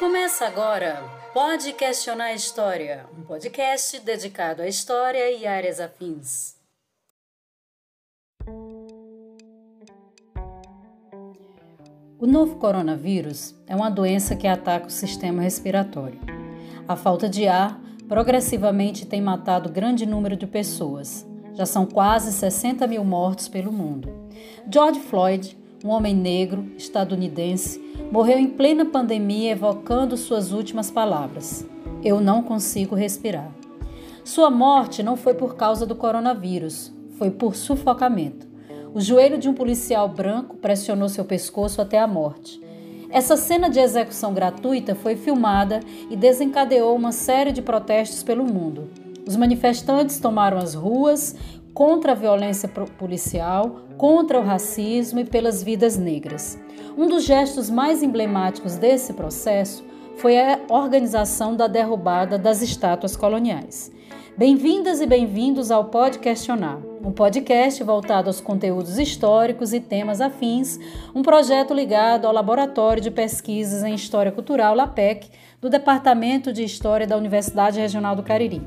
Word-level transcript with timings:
Começa 0.00 0.46
agora 0.46 1.04
Pode 1.34 1.74
Questionar 1.74 2.28
a 2.28 2.32
História, 2.32 3.04
um 3.18 3.20
podcast 3.20 4.00
dedicado 4.00 4.62
à 4.62 4.66
história 4.66 5.30
e 5.30 5.46
áreas 5.46 5.78
afins. 5.78 6.56
O 12.18 12.26
novo 12.26 12.56
coronavírus 12.56 13.54
é 13.66 13.76
uma 13.76 13.90
doença 13.90 14.34
que 14.34 14.46
ataca 14.46 14.86
o 14.86 14.90
sistema 14.90 15.42
respiratório. 15.42 16.18
A 16.88 16.96
falta 16.96 17.28
de 17.28 17.46
ar 17.46 17.78
progressivamente 18.08 19.04
tem 19.04 19.20
matado 19.20 19.68
grande 19.68 20.06
número 20.06 20.34
de 20.34 20.46
pessoas. 20.46 21.26
Já 21.52 21.66
são 21.66 21.84
quase 21.84 22.32
60 22.32 22.86
mil 22.86 23.04
mortos 23.04 23.48
pelo 23.48 23.70
mundo. 23.70 24.08
George 24.72 24.98
Floyd, 24.98 25.58
um 25.84 25.88
homem 25.88 26.14
negro 26.14 26.66
estadunidense, 26.76 27.80
morreu 28.10 28.38
em 28.38 28.48
plena 28.48 28.84
pandemia 28.84 29.52
evocando 29.52 30.16
suas 30.16 30.52
últimas 30.52 30.90
palavras: 30.90 31.66
Eu 32.02 32.20
não 32.20 32.42
consigo 32.42 32.94
respirar. 32.94 33.50
Sua 34.24 34.50
morte 34.50 35.02
não 35.02 35.16
foi 35.16 35.34
por 35.34 35.56
causa 35.56 35.86
do 35.86 35.94
coronavírus, 35.94 36.92
foi 37.18 37.30
por 37.30 37.56
sufocamento. 37.56 38.46
O 38.92 39.00
joelho 39.00 39.38
de 39.38 39.48
um 39.48 39.54
policial 39.54 40.08
branco 40.08 40.56
pressionou 40.56 41.08
seu 41.08 41.24
pescoço 41.24 41.80
até 41.80 41.98
a 41.98 42.06
morte. 42.06 42.60
Essa 43.08 43.36
cena 43.36 43.68
de 43.68 43.80
execução 43.80 44.32
gratuita 44.34 44.94
foi 44.94 45.16
filmada 45.16 45.80
e 46.08 46.16
desencadeou 46.16 46.94
uma 46.94 47.12
série 47.12 47.52
de 47.52 47.62
protestos 47.62 48.22
pelo 48.22 48.44
mundo. 48.44 48.88
Os 49.26 49.36
manifestantes 49.36 50.18
tomaram 50.20 50.58
as 50.58 50.74
ruas 50.74 51.34
contra 51.72 52.12
a 52.12 52.14
violência 52.14 52.68
policial, 52.68 53.80
contra 54.00 54.40
o 54.40 54.42
racismo 54.42 55.20
e 55.20 55.26
pelas 55.26 55.62
vidas 55.62 55.98
negras. 55.98 56.58
Um 56.96 57.06
dos 57.06 57.22
gestos 57.22 57.68
mais 57.68 58.02
emblemáticos 58.02 58.76
desse 58.76 59.12
processo 59.12 59.84
foi 60.16 60.38
a 60.38 60.58
organização 60.70 61.54
da 61.54 61.66
derrubada 61.66 62.38
das 62.38 62.62
estátuas 62.62 63.14
coloniais. 63.14 63.92
Bem-vindas 64.38 65.02
e 65.02 65.06
bem-vindos 65.06 65.70
ao 65.70 65.84
Pode 65.84 66.18
Questionar, 66.18 66.78
um 67.04 67.12
podcast 67.12 67.84
voltado 67.84 68.30
aos 68.30 68.40
conteúdos 68.40 68.98
históricos 68.98 69.74
e 69.74 69.80
temas 69.80 70.22
afins, 70.22 70.78
um 71.14 71.20
projeto 71.20 71.74
ligado 71.74 72.24
ao 72.24 72.32
Laboratório 72.32 73.02
de 73.02 73.10
Pesquisas 73.10 73.84
em 73.84 73.94
História 73.94 74.32
Cultural 74.32 74.74
LAPEC, 74.74 75.28
do 75.60 75.68
Departamento 75.68 76.54
de 76.54 76.64
História 76.64 77.06
da 77.06 77.18
Universidade 77.18 77.78
Regional 77.78 78.16
do 78.16 78.22
Cariri. 78.22 78.62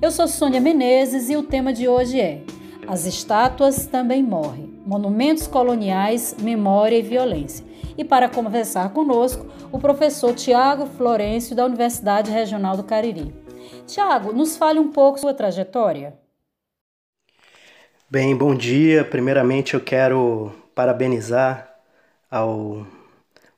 Eu 0.00 0.12
sou 0.12 0.28
Sônia 0.28 0.60
Menezes 0.60 1.28
e 1.30 1.36
o 1.36 1.42
tema 1.42 1.72
de 1.72 1.88
hoje 1.88 2.20
é 2.20 2.42
As 2.88 3.04
estátuas 3.04 3.84
também 3.84 4.22
morrem. 4.22 4.80
Monumentos 4.86 5.46
coloniais, 5.46 6.34
memória 6.40 6.96
e 6.96 7.02
violência. 7.02 7.62
E 7.98 8.02
para 8.02 8.30
conversar 8.30 8.94
conosco, 8.94 9.46
o 9.70 9.78
professor 9.78 10.34
Tiago 10.34 10.86
Florencio, 10.86 11.54
da 11.54 11.66
Universidade 11.66 12.30
Regional 12.30 12.78
do 12.78 12.82
Cariri. 12.82 13.34
Tiago, 13.86 14.32
nos 14.32 14.56
fale 14.56 14.78
um 14.78 14.90
pouco 14.90 15.20
sua 15.20 15.34
trajetória. 15.34 16.18
Bem, 18.08 18.34
bom 18.34 18.54
dia. 18.54 19.04
Primeiramente 19.04 19.74
eu 19.74 19.82
quero 19.82 20.50
parabenizar 20.74 21.76
ao 22.30 22.86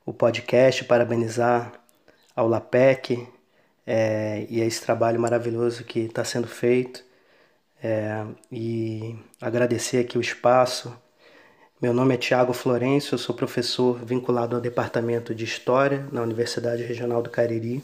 o 0.05 0.11
podcast, 0.11 0.83
parabenizar 0.83 1.71
ao 2.35 2.49
LAPEC 2.49 3.25
é, 3.87 4.45
e 4.49 4.61
a 4.61 4.65
esse 4.65 4.81
trabalho 4.81 5.21
maravilhoso 5.21 5.85
que 5.85 5.99
está 5.99 6.25
sendo 6.25 6.47
feito 6.47 7.09
é, 7.81 8.23
e 8.51 9.15
agradecer 9.41 9.97
aqui 9.97 10.17
o 10.17 10.21
espaço. 10.21 10.95
Meu 11.81 11.93
nome 11.93 12.13
é 12.13 12.17
Tiago 12.17 12.53
Florencio, 12.53 13.15
eu 13.15 13.17
sou 13.17 13.33
professor 13.33 13.97
vinculado 14.05 14.55
ao 14.55 14.61
Departamento 14.61 15.33
de 15.33 15.43
História 15.43 16.07
na 16.11 16.21
Universidade 16.21 16.83
Regional 16.83 17.23
do 17.23 17.29
Cariri. 17.29 17.83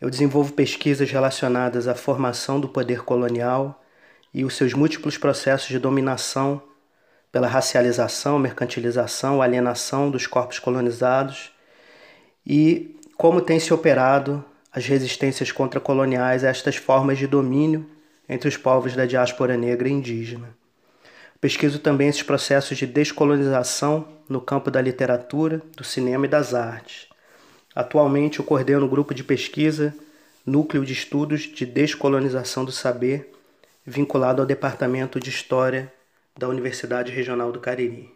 Eu 0.00 0.08
desenvolvo 0.08 0.54
pesquisas 0.54 1.10
relacionadas 1.10 1.86
à 1.86 1.94
formação 1.94 2.58
do 2.58 2.68
poder 2.68 3.02
colonial 3.04 3.84
e 4.32 4.44
os 4.44 4.56
seus 4.56 4.72
múltiplos 4.72 5.18
processos 5.18 5.68
de 5.68 5.78
dominação 5.78 6.62
pela 7.30 7.46
racialização, 7.46 8.38
mercantilização, 8.38 9.42
alienação 9.42 10.10
dos 10.10 10.26
corpos 10.26 10.58
colonizados 10.58 11.52
e 12.46 12.98
como 13.16 13.42
tem 13.42 13.60
se 13.60 13.74
operado 13.74 14.42
as 14.72 14.86
resistências 14.86 15.52
contracoloniais 15.52 16.44
a 16.44 16.48
estas 16.48 16.76
formas 16.76 17.18
de 17.18 17.26
domínio 17.26 17.86
entre 18.28 18.48
os 18.48 18.56
povos 18.56 18.94
da 18.94 19.06
diáspora 19.06 19.56
negra 19.56 19.88
e 19.88 19.92
indígena. 19.92 20.56
Pesquiso 21.40 21.78
também 21.78 22.08
esses 22.08 22.22
processos 22.22 22.78
de 22.78 22.86
descolonização 22.86 24.06
no 24.28 24.40
campo 24.40 24.70
da 24.70 24.80
literatura, 24.80 25.60
do 25.76 25.82
cinema 25.82 26.26
e 26.26 26.28
das 26.28 26.54
artes. 26.54 27.08
Atualmente 27.74 28.38
eu 28.38 28.44
coordeno 28.44 28.86
o 28.86 28.88
grupo 28.88 29.12
de 29.12 29.24
pesquisa 29.24 29.94
Núcleo 30.44 30.84
de 30.84 30.92
Estudos 30.92 31.42
de 31.42 31.64
Descolonização 31.64 32.64
do 32.64 32.72
Saber, 32.72 33.32
vinculado 33.84 34.42
ao 34.42 34.46
Departamento 34.46 35.20
de 35.20 35.30
História 35.30 35.92
da 36.36 36.48
Universidade 36.48 37.12
Regional 37.12 37.52
do 37.52 37.60
Cariri. 37.60 38.10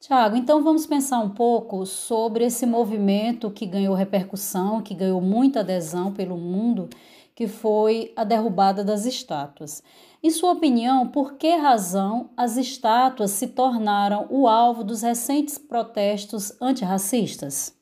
Tiago, 0.00 0.36
então 0.36 0.62
vamos 0.62 0.86
pensar 0.86 1.18
um 1.20 1.30
pouco 1.30 1.84
sobre 1.84 2.44
esse 2.44 2.66
movimento 2.66 3.50
que 3.50 3.66
ganhou 3.66 3.94
repercussão, 3.94 4.82
que 4.82 4.94
ganhou 4.94 5.20
muita 5.20 5.60
adesão 5.60 6.12
pelo 6.12 6.36
mundo, 6.36 6.88
que 7.36 7.46
foi 7.46 8.12
a 8.16 8.24
derrubada 8.24 8.82
das 8.82 9.06
estátuas. 9.06 9.82
Em 10.22 10.30
sua 10.30 10.52
opinião, 10.52 11.06
por 11.06 11.34
que 11.34 11.54
razão 11.54 12.30
as 12.36 12.56
estátuas 12.56 13.30
se 13.30 13.48
tornaram 13.48 14.26
o 14.30 14.48
alvo 14.48 14.82
dos 14.82 15.02
recentes 15.02 15.58
protestos 15.58 16.52
antirracistas? 16.60 17.76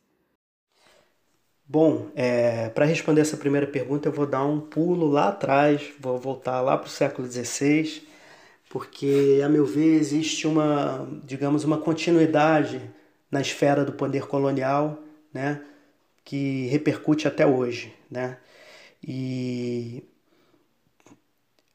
Bom, 1.66 2.08
é, 2.14 2.68
para 2.70 2.84
responder 2.84 3.22
essa 3.22 3.36
primeira 3.38 3.66
pergunta, 3.66 4.08
eu 4.08 4.12
vou 4.12 4.26
dar 4.26 4.44
um 4.44 4.60
pulo 4.60 5.06
lá 5.08 5.28
atrás, 5.28 5.82
vou 5.98 6.18
voltar 6.18 6.60
lá 6.60 6.76
para 6.76 6.86
o 6.88 6.90
século 6.90 7.26
XVI 7.26 8.02
porque, 8.70 9.40
a 9.44 9.48
meu 9.48 9.64
ver, 9.64 9.94
existe 10.00 10.48
uma, 10.48 11.06
digamos, 11.24 11.64
uma 11.64 11.78
continuidade 11.78 12.82
na 13.30 13.40
esfera 13.40 13.84
do 13.84 13.92
poder 13.92 14.26
colonial, 14.26 14.98
né, 15.32 15.62
que 16.24 16.66
repercute 16.68 17.28
até 17.28 17.46
hoje, 17.46 17.94
né? 18.10 18.38
E 19.06 20.02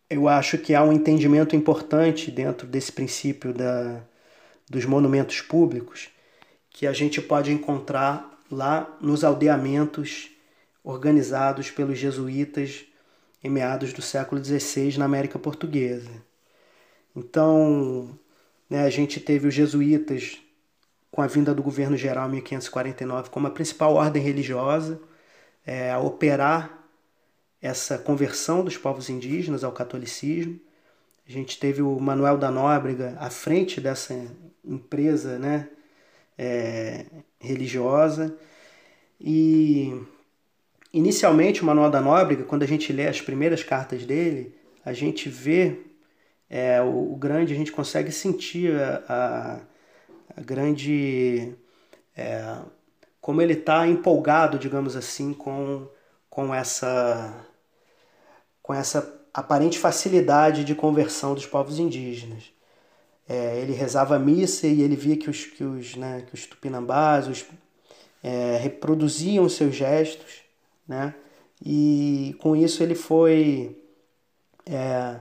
eu 0.09 0.27
acho 0.27 0.57
que 0.57 0.73
há 0.73 0.83
um 0.83 0.91
entendimento 0.91 1.55
importante 1.55 2.31
dentro 2.31 2.65
desse 2.65 2.91
princípio 2.91 3.53
da, 3.53 4.01
dos 4.67 4.85
monumentos 4.85 5.39
públicos 5.41 6.09
que 6.71 6.87
a 6.87 6.93
gente 6.93 7.21
pode 7.21 7.51
encontrar 7.51 8.39
lá 8.51 8.97
nos 8.99 9.23
aldeamentos 9.23 10.31
organizados 10.83 11.69
pelos 11.69 11.99
jesuítas 11.99 12.85
em 13.43 13.49
meados 13.49 13.93
do 13.93 14.01
século 14.01 14.43
XVI 14.43 14.97
na 14.97 15.05
América 15.05 15.37
Portuguesa. 15.37 16.09
Então, 17.15 18.17
né, 18.67 18.85
a 18.85 18.89
gente 18.89 19.19
teve 19.19 19.47
os 19.47 19.53
jesuítas 19.53 20.39
com 21.11 21.21
a 21.21 21.27
vinda 21.27 21.53
do 21.53 21.61
governo 21.61 21.95
geral 21.95 22.27
em 22.27 22.33
1549 22.33 23.29
como 23.29 23.45
a 23.45 23.51
principal 23.51 23.93
ordem 23.93 24.21
religiosa 24.21 24.99
é, 25.65 25.91
a 25.91 25.99
operar 25.99 26.78
essa 27.61 27.97
conversão 27.97 28.63
dos 28.63 28.77
povos 28.77 29.09
indígenas 29.09 29.63
ao 29.63 29.71
catolicismo. 29.71 30.59
A 31.27 31.31
gente 31.31 31.59
teve 31.59 31.81
o 31.81 31.99
Manuel 31.99 32.37
da 32.37 32.49
Nóbrega 32.49 33.15
à 33.19 33.29
frente 33.29 33.79
dessa 33.81 34.15
empresa 34.63 35.37
né, 35.37 35.69
é, 36.37 37.05
religiosa. 37.39 38.35
E 39.19 39.93
inicialmente 40.93 41.61
o 41.61 41.65
Manuel 41.65 41.91
da 41.91 42.01
Nóbrega, 42.01 42.43
quando 42.43 42.63
a 42.63 42.67
gente 42.67 42.91
lê 42.93 43.07
as 43.07 43.21
primeiras 43.21 43.61
cartas 43.63 44.05
dele, 44.05 44.55
a 44.83 44.93
gente 44.93 45.29
vê 45.29 45.81
é, 46.49 46.81
o, 46.81 47.13
o, 47.13 47.15
grande, 47.15 47.53
a 47.53 47.57
gente 47.57 47.71
consegue 47.71 48.11
sentir 48.11 48.73
a, 48.75 49.03
a, 49.07 49.59
a 50.37 50.41
grande. 50.41 51.53
É, 52.15 52.57
como 53.21 53.41
ele 53.41 53.53
está 53.53 53.85
empolgado, 53.85 54.57
digamos 54.57 54.95
assim, 54.95 55.33
com, 55.33 55.87
com 56.29 56.55
essa 56.55 57.45
com 58.69 58.73
essa 58.75 59.19
aparente 59.33 59.79
facilidade 59.79 60.63
de 60.63 60.75
conversão 60.75 61.33
dos 61.33 61.47
povos 61.47 61.79
indígenas. 61.79 62.51
É, 63.27 63.59
ele 63.59 63.73
rezava 63.73 64.15
a 64.15 64.19
missa 64.19 64.67
e 64.67 64.83
ele 64.83 64.95
via 64.95 65.17
que 65.17 65.27
os, 65.27 65.43
que 65.43 65.63
os, 65.63 65.95
né, 65.95 66.23
que 66.27 66.35
os 66.35 66.45
tupinambás 66.45 67.27
os, 67.27 67.43
é, 68.21 68.59
reproduziam 68.61 69.49
seus 69.49 69.73
gestos, 69.73 70.41
né? 70.87 71.15
e 71.65 72.35
com 72.37 72.55
isso 72.55 72.83
ele 72.83 72.93
foi 72.93 73.75
é, 74.67 75.15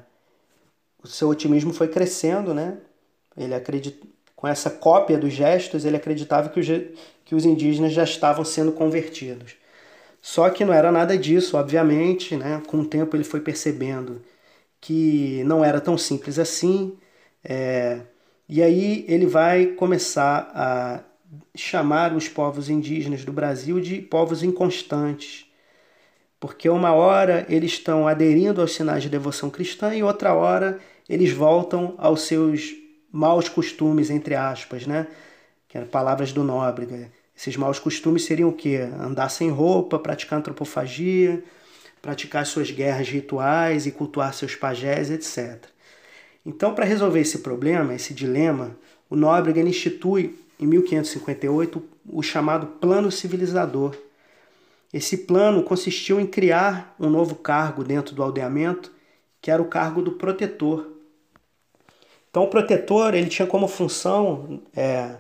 o 1.02 1.08
seu 1.08 1.30
otimismo 1.30 1.72
foi 1.72 1.88
crescendo, 1.88 2.52
né? 2.52 2.76
Ele 3.34 3.54
acredita, 3.54 4.06
com 4.36 4.46
essa 4.46 4.68
cópia 4.68 5.16
dos 5.16 5.32
gestos, 5.32 5.86
ele 5.86 5.96
acreditava 5.96 6.50
que 6.50 6.60
os, 6.60 6.66
que 7.24 7.34
os 7.34 7.46
indígenas 7.46 7.94
já 7.94 8.04
estavam 8.04 8.44
sendo 8.44 8.72
convertidos. 8.72 9.56
Só 10.20 10.50
que 10.50 10.64
não 10.64 10.74
era 10.74 10.92
nada 10.92 11.16
disso, 11.16 11.56
obviamente, 11.56 12.36
né? 12.36 12.62
Com 12.66 12.80
o 12.80 12.86
tempo 12.86 13.16
ele 13.16 13.24
foi 13.24 13.40
percebendo 13.40 14.22
que 14.80 15.42
não 15.44 15.64
era 15.64 15.80
tão 15.80 15.98
simples 15.98 16.38
assim, 16.38 16.96
é, 17.44 18.00
e 18.48 18.62
aí 18.62 19.04
ele 19.08 19.26
vai 19.26 19.66
começar 19.66 20.50
a 20.54 21.00
chamar 21.54 22.14
os 22.14 22.28
povos 22.28 22.70
indígenas 22.70 23.24
do 23.24 23.32
Brasil 23.32 23.80
de 23.80 24.00
povos 24.00 24.42
inconstantes, 24.42 25.46
porque 26.40 26.68
uma 26.68 26.92
hora 26.92 27.44
eles 27.48 27.72
estão 27.72 28.06
aderindo 28.06 28.60
aos 28.60 28.74
sinais 28.74 29.02
de 29.02 29.08
devoção 29.08 29.50
cristã 29.50 29.94
e 29.94 30.02
outra 30.02 30.34
hora 30.34 30.78
eles 31.08 31.32
voltam 31.32 31.94
aos 31.98 32.22
seus 32.22 32.74
maus 33.10 33.48
costumes, 33.48 34.10
entre 34.10 34.34
aspas, 34.34 34.86
né? 34.86 35.06
Que 35.68 35.78
eram 35.78 35.88
palavras 35.88 36.32
do 36.32 36.44
Nóbrega. 36.44 37.10
Esses 37.38 37.56
maus 37.56 37.78
costumes 37.78 38.24
seriam 38.24 38.48
o 38.48 38.52
quê? 38.52 38.78
Andar 38.98 39.28
sem 39.28 39.48
roupa, 39.48 39.96
praticar 39.96 40.40
antropofagia, 40.40 41.44
praticar 42.02 42.44
suas 42.44 42.68
guerras 42.72 43.08
rituais 43.08 43.86
e 43.86 43.92
cultuar 43.92 44.34
seus 44.34 44.56
pajés, 44.56 45.08
etc. 45.08 45.66
Então, 46.44 46.74
para 46.74 46.84
resolver 46.84 47.20
esse 47.20 47.38
problema, 47.38 47.94
esse 47.94 48.12
dilema, 48.12 48.76
o 49.08 49.14
Nóbrega 49.14 49.60
institui, 49.60 50.36
em 50.58 50.66
1558, 50.66 51.80
o 52.10 52.24
chamado 52.24 52.66
Plano 52.66 53.12
Civilizador. 53.12 53.96
Esse 54.92 55.18
plano 55.18 55.62
consistiu 55.62 56.18
em 56.18 56.26
criar 56.26 56.96
um 56.98 57.08
novo 57.08 57.36
cargo 57.36 57.84
dentro 57.84 58.16
do 58.16 58.22
aldeamento, 58.24 58.90
que 59.40 59.48
era 59.48 59.62
o 59.62 59.68
cargo 59.68 60.02
do 60.02 60.12
protetor. 60.12 60.90
Então, 62.30 62.42
o 62.42 62.48
protetor 62.48 63.14
ele 63.14 63.28
tinha 63.28 63.46
como 63.46 63.68
função 63.68 64.60
é, 64.74 65.18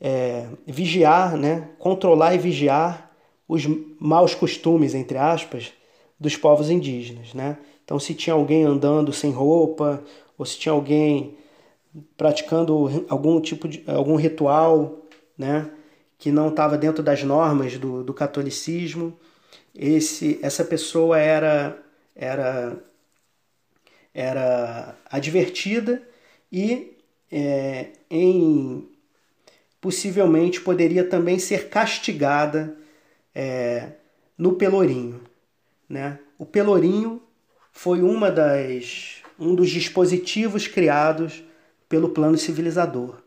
é, 0.00 0.46
vigiar, 0.66 1.36
né, 1.36 1.68
controlar 1.78 2.34
e 2.34 2.38
vigiar 2.38 3.10
os 3.48 3.66
maus 3.98 4.34
costumes, 4.34 4.94
entre 4.94 5.18
aspas, 5.18 5.72
dos 6.18 6.36
povos 6.36 6.70
indígenas. 6.70 7.34
Né? 7.34 7.58
Então, 7.84 7.98
se 7.98 8.14
tinha 8.14 8.34
alguém 8.34 8.64
andando 8.64 9.12
sem 9.12 9.30
roupa, 9.30 10.02
ou 10.36 10.44
se 10.44 10.58
tinha 10.58 10.72
alguém 10.72 11.36
praticando 12.16 13.06
algum 13.08 13.40
tipo 13.40 13.68
de 13.68 13.84
algum 13.86 14.16
ritual, 14.16 14.98
né, 15.38 15.70
que 16.18 16.32
não 16.32 16.48
estava 16.48 16.76
dentro 16.76 17.02
das 17.02 17.22
normas 17.22 17.78
do, 17.78 18.02
do 18.02 18.12
catolicismo, 18.12 19.16
esse 19.74 20.38
essa 20.42 20.64
pessoa 20.64 21.18
era 21.18 21.78
era 22.14 22.76
era 24.12 24.96
advertida 25.10 26.02
e 26.50 26.96
é, 27.30 27.88
em 28.08 28.88
possivelmente 29.84 30.62
poderia 30.62 31.04
também 31.04 31.38
ser 31.38 31.68
castigada 31.68 32.74
é, 33.34 33.90
no 34.38 34.54
Pelourinho. 34.54 35.20
Né? 35.86 36.18
O 36.38 36.46
Pelourinho 36.46 37.20
foi 37.70 38.00
uma 38.00 38.30
das, 38.30 39.16
um 39.38 39.54
dos 39.54 39.68
dispositivos 39.68 40.66
criados 40.66 41.44
pelo 41.86 42.08
plano 42.08 42.38
civilizador. 42.38 43.20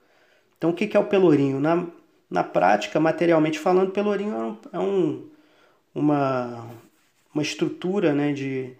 Então, 0.57 0.71
o 0.71 0.73
que 0.73 0.97
é 0.97 0.99
o 0.99 1.05
Pelourinho? 1.05 1.59
Na, 1.59 1.85
na 2.27 2.43
prática, 2.43 2.99
materialmente 2.99 3.59
falando, 3.59 3.91
Pelourinho 3.91 4.57
é, 4.73 4.77
é 4.77 4.79
um, 4.79 5.29
uma, 5.93 6.67
uma 7.35 7.43
estrutura 7.43 8.15
né, 8.15 8.33
de, 8.33 8.75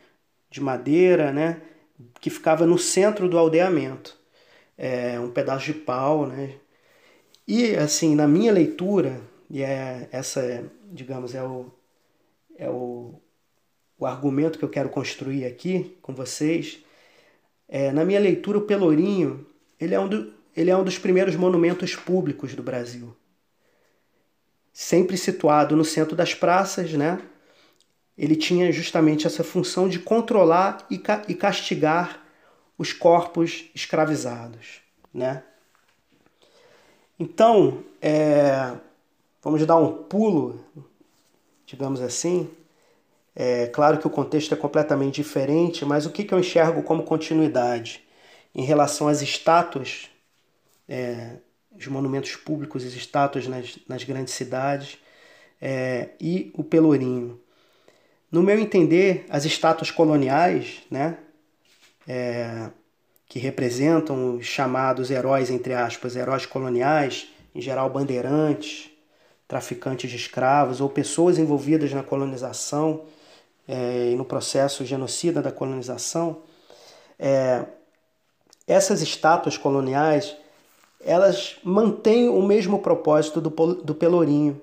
de 0.49 0.59
madeira 0.59 1.31
né, 1.31 1.61
que 2.19 2.31
ficava 2.31 2.65
no 2.65 2.79
centro 2.79 3.29
do 3.29 3.37
aldeamento. 3.37 4.17
É 4.75 5.19
um 5.19 5.29
pedaço 5.29 5.67
de 5.67 5.75
pau, 5.75 6.25
né? 6.25 6.55
E, 7.47 7.75
assim, 7.75 8.15
na 8.15 8.27
minha 8.27 8.51
leitura, 8.51 9.21
e 9.49 9.63
é 9.63 10.09
essa, 10.11 10.69
digamos, 10.91 11.33
é 11.33 11.41
o, 11.41 11.71
é 12.57 12.69
o, 12.69 13.21
o 13.97 14.05
argumento 14.05 14.59
que 14.59 14.65
eu 14.65 14.69
quero 14.69 14.89
construir 14.89 15.45
aqui 15.45 15.97
com 16.01 16.13
vocês, 16.13 16.83
é, 17.67 17.91
na 17.91 18.03
minha 18.03 18.19
leitura, 18.19 18.57
o 18.57 18.61
Pelourinho 18.61 19.45
ele 19.79 19.93
é, 19.93 19.99
um 19.99 20.07
do, 20.07 20.33
ele 20.55 20.69
é 20.69 20.75
um 20.75 20.83
dos 20.83 20.97
primeiros 20.97 21.35
monumentos 21.35 21.95
públicos 21.95 22.53
do 22.53 22.63
Brasil. 22.63 23.15
Sempre 24.73 25.17
situado 25.17 25.75
no 25.75 25.85
centro 25.85 26.15
das 26.15 26.33
praças, 26.33 26.93
né? 26.93 27.21
ele 28.17 28.35
tinha 28.35 28.71
justamente 28.71 29.27
essa 29.27 29.43
função 29.43 29.87
de 29.87 29.99
controlar 29.99 30.85
e, 30.89 31.01
e 31.27 31.35
castigar 31.35 32.25
os 32.77 32.91
corpos 32.91 33.69
escravizados. 33.75 34.81
Né? 35.13 35.43
Então, 37.19 37.83
é, 37.99 38.77
vamos 39.41 39.65
dar 39.65 39.77
um 39.77 40.03
pulo, 40.03 40.63
digamos 41.65 41.99
assim, 41.99 42.49
é 43.35 43.67
claro 43.67 43.97
que 43.99 44.07
o 44.07 44.09
contexto 44.09 44.53
é 44.53 44.57
completamente 44.57 45.15
diferente, 45.15 45.85
mas 45.85 46.05
o 46.05 46.11
que, 46.11 46.23
que 46.23 46.33
eu 46.33 46.39
enxergo 46.39 46.83
como 46.83 47.03
continuidade 47.03 48.03
em 48.53 48.63
relação 48.63 49.07
às 49.07 49.21
estátuas, 49.21 50.09
é, 50.87 51.37
os 51.75 51.87
monumentos 51.87 52.35
públicos 52.35 52.83
e 52.83 52.87
estátuas 52.97 53.47
nas, 53.47 53.77
nas 53.87 54.03
grandes 54.03 54.33
cidades 54.33 54.97
é, 55.61 56.09
e 56.21 56.51
o 56.55 56.63
Pelourinho? 56.63 57.39
No 58.31 58.43
meu 58.43 58.59
entender, 58.59 59.25
as 59.29 59.45
estátuas 59.45 59.89
coloniais, 59.89 60.83
né, 60.89 61.17
é, 62.07 62.71
que 63.27 63.39
representam 63.39 64.37
os 64.37 64.45
chamados 64.45 65.11
heróis, 65.11 65.49
entre 65.49 65.73
aspas, 65.73 66.15
heróis 66.15 66.45
coloniais, 66.45 67.27
em 67.53 67.61
geral 67.61 67.89
bandeirantes, 67.89 68.89
traficantes 69.47 70.09
de 70.09 70.15
escravos 70.15 70.81
ou 70.81 70.89
pessoas 70.89 71.37
envolvidas 71.37 71.91
na 71.93 72.03
colonização, 72.03 73.03
é, 73.67 74.13
no 74.15 74.23
processo 74.23 74.85
genocida 74.85 75.41
da 75.41 75.51
colonização, 75.51 76.41
é, 77.19 77.65
essas 78.65 79.01
estátuas 79.01 79.57
coloniais 79.57 80.35
elas 80.99 81.57
mantêm 81.63 82.27
o 82.27 82.41
mesmo 82.41 82.79
propósito 82.79 83.39
do, 83.39 83.49
do 83.49 83.95
Pelourinho. 83.95 84.61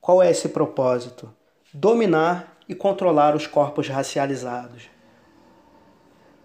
Qual 0.00 0.22
é 0.22 0.30
esse 0.30 0.48
propósito? 0.48 1.32
Dominar 1.72 2.56
e 2.68 2.74
controlar 2.74 3.34
os 3.34 3.46
corpos 3.46 3.88
racializados. 3.88 4.91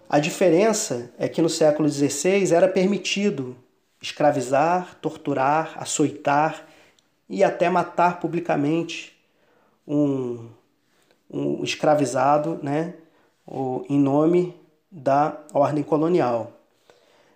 A 0.08 0.18
diferença 0.18 1.12
é 1.18 1.28
que 1.28 1.42
no 1.42 1.50
século 1.50 1.86
XVI 1.86 2.54
era 2.54 2.66
permitido 2.66 3.54
escravizar, 4.00 4.96
torturar, 5.02 5.74
açoitar 5.76 6.66
e 7.28 7.44
até 7.44 7.68
matar 7.68 8.18
publicamente 8.18 9.14
um, 9.86 10.48
um 11.30 11.62
escravizado 11.62 12.58
né, 12.62 12.94
em 13.88 13.98
nome 13.98 14.58
da 14.90 15.38
ordem 15.52 15.84
colonial. 15.84 16.52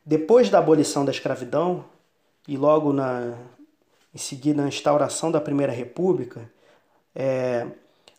Depois 0.05 0.49
da 0.49 0.59
abolição 0.59 1.05
da 1.05 1.13
escravidão 1.13 1.85
e 2.49 2.57
logo 2.57 2.91
na, 2.91 3.37
em 4.15 4.19
seguida 4.19 4.65
a 4.65 4.69
instauração 4.69 5.31
da 5.31 5.43
Primeira 5.43 5.73
República, 5.73 6.51
é, 7.15 7.67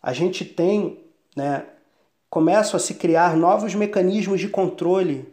a 0.01 0.13
gente 0.13 0.45
tem, 0.45 0.99
né, 1.35 1.65
começam 2.33 2.77
a 2.77 2.79
se 2.79 2.95
criar 2.95 3.37
novos 3.37 3.75
mecanismos 3.75 4.39
de 4.39 4.49
controle 4.49 5.31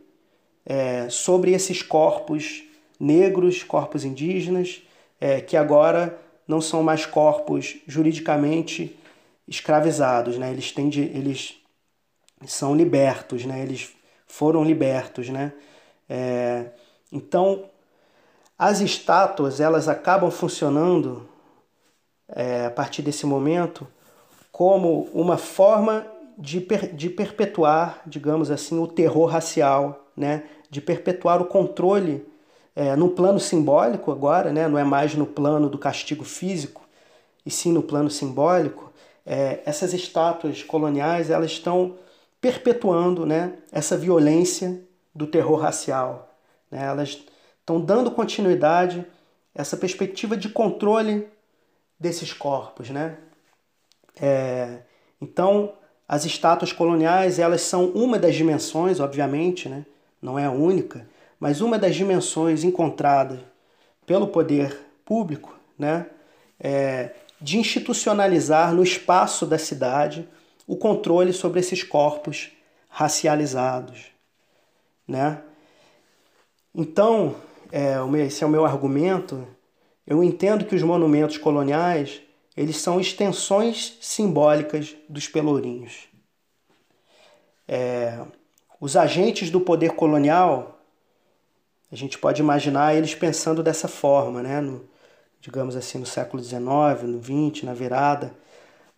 é, 0.66 1.08
sobre 1.08 1.52
esses 1.52 1.80
corpos 1.80 2.62
negros, 3.00 3.62
corpos 3.62 4.04
indígenas, 4.04 4.82
é, 5.18 5.40
que 5.40 5.56
agora 5.56 6.20
não 6.46 6.60
são 6.60 6.82
mais 6.82 7.06
corpos 7.06 7.78
juridicamente 7.86 8.98
escravizados, 9.48 10.36
né? 10.36 10.50
Eles 10.50 10.72
têm 10.72 10.90
de, 10.90 11.00
eles 11.00 11.54
são 12.44 12.76
libertos, 12.76 13.46
né? 13.46 13.62
Eles 13.62 13.94
foram 14.26 14.62
libertos, 14.62 15.30
né? 15.30 15.54
É, 16.06 16.66
então, 17.10 17.64
as 18.58 18.82
estátuas 18.82 19.58
elas 19.58 19.88
acabam 19.88 20.30
funcionando 20.30 21.26
é, 22.28 22.66
a 22.66 22.70
partir 22.70 23.00
desse 23.00 23.24
momento 23.24 23.88
como 24.52 25.08
uma 25.14 25.38
forma 25.38 26.19
de, 26.40 26.60
per, 26.60 26.92
de 26.94 27.10
perpetuar, 27.10 28.02
digamos 28.06 28.50
assim, 28.50 28.78
o 28.78 28.86
terror 28.86 29.26
racial, 29.26 30.10
né? 30.16 30.44
De 30.70 30.80
perpetuar 30.80 31.40
o 31.40 31.46
controle 31.46 32.26
é, 32.74 32.96
no 32.96 33.10
plano 33.10 33.38
simbólico 33.38 34.10
agora, 34.10 34.52
né? 34.52 34.66
Não 34.66 34.78
é 34.78 34.84
mais 34.84 35.14
no 35.14 35.26
plano 35.26 35.68
do 35.68 35.78
castigo 35.78 36.24
físico, 36.24 36.82
e 37.44 37.50
sim 37.50 37.72
no 37.72 37.82
plano 37.82 38.10
simbólico 38.10 38.90
é, 39.24 39.60
essas 39.64 39.92
estátuas 39.92 40.62
coloniais 40.62 41.30
elas 41.30 41.52
estão 41.52 41.96
perpetuando 42.40 43.26
né, 43.26 43.58
essa 43.70 43.96
violência 43.96 44.82
do 45.14 45.26
terror 45.26 45.60
racial. 45.60 46.34
Né? 46.70 46.84
Elas 46.84 47.22
estão 47.60 47.80
dando 47.80 48.10
continuidade 48.10 49.06
a 49.54 49.60
essa 49.60 49.76
perspectiva 49.76 50.36
de 50.36 50.48
controle 50.48 51.28
desses 51.98 52.32
corpos. 52.32 52.90
Né? 52.90 53.18
É, 54.20 54.80
então, 55.20 55.74
as 56.12 56.24
estátuas 56.24 56.72
coloniais 56.72 57.38
elas 57.38 57.62
são 57.62 57.90
uma 57.90 58.18
das 58.18 58.34
dimensões, 58.34 58.98
obviamente, 58.98 59.68
né? 59.68 59.86
não 60.20 60.36
é 60.36 60.44
a 60.44 60.50
única, 60.50 61.06
mas 61.38 61.60
uma 61.60 61.78
das 61.78 61.94
dimensões 61.94 62.64
encontradas 62.64 63.38
pelo 64.04 64.26
poder 64.26 64.76
público 65.04 65.56
né? 65.78 66.06
É, 66.58 67.10
de 67.40 67.58
institucionalizar 67.58 68.74
no 68.74 68.82
espaço 68.82 69.46
da 69.46 69.56
cidade 69.56 70.28
o 70.66 70.76
controle 70.76 71.32
sobre 71.32 71.60
esses 71.60 71.84
corpos 71.84 72.50
racializados. 72.88 74.06
Né? 75.06 75.40
Então, 76.74 77.36
é, 77.70 77.98
esse 78.26 78.42
é 78.42 78.46
o 78.48 78.50
meu 78.50 78.64
argumento. 78.64 79.46
eu 80.04 80.24
entendo 80.24 80.64
que 80.64 80.74
os 80.74 80.82
monumentos 80.82 81.38
coloniais 81.38 82.20
eles 82.60 82.76
são 82.76 83.00
extensões 83.00 83.96
simbólicas 84.02 84.94
dos 85.08 85.26
pelourinhos. 85.26 86.08
É, 87.66 88.20
os 88.78 88.98
agentes 88.98 89.48
do 89.48 89.62
poder 89.62 89.92
colonial, 89.92 90.78
a 91.90 91.96
gente 91.96 92.18
pode 92.18 92.42
imaginar 92.42 92.94
eles 92.94 93.14
pensando 93.14 93.62
dessa 93.62 93.88
forma, 93.88 94.42
né? 94.42 94.60
No, 94.60 94.84
digamos 95.40 95.74
assim, 95.74 95.96
no 95.96 96.04
século 96.04 96.42
XIX, 96.42 96.60
no 97.04 97.22
XX, 97.22 97.62
na 97.62 97.72
virada. 97.72 98.34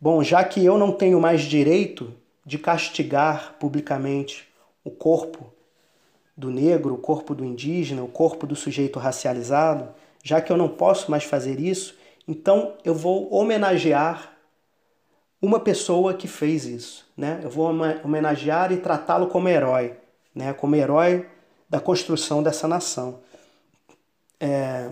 Bom, 0.01 0.25
já 0.25 0.43
que 0.43 0.65
eu 0.65 0.77
não 0.77 0.91
tenho 0.91 1.21
mais 1.21 1.43
direito 1.43 2.13
de 2.45 2.59
castigar 2.59 3.55
publicamente 3.61 4.49
o 4.83 4.91
corpo 4.91 5.53
do 6.37 6.51
negro, 6.51 6.95
o 6.95 6.99
corpo 6.99 7.33
do 7.33 7.45
indígena, 7.45 8.03
o 8.03 8.09
corpo 8.09 8.45
do 8.45 8.57
sujeito 8.57 8.99
racializado, 8.99 9.89
já 10.21 10.41
que 10.41 10.51
eu 10.51 10.57
não 10.57 10.69
posso 10.69 11.13
mais 11.13 11.23
fazer 11.23 11.61
isso, 11.61 12.02
então 12.27 12.77
eu 12.85 12.95
vou 12.95 13.33
homenagear 13.33 14.37
uma 15.41 15.59
pessoa 15.59 16.15
que 16.15 16.29
fez 16.29 16.65
isso, 16.65 17.07
né? 17.17 17.41
Eu 17.43 17.51
vou 17.51 17.69
homenagear 18.05 18.71
e 18.73 18.77
tratá-lo 18.77 19.27
como 19.27 19.49
herói, 19.49 19.97
né? 20.35 20.53
Como 20.53 20.77
herói 20.77 21.27
da 21.69 21.81
construção 21.81 22.43
dessa 22.43 22.69
nação. 22.69 23.21
É... 24.39 24.89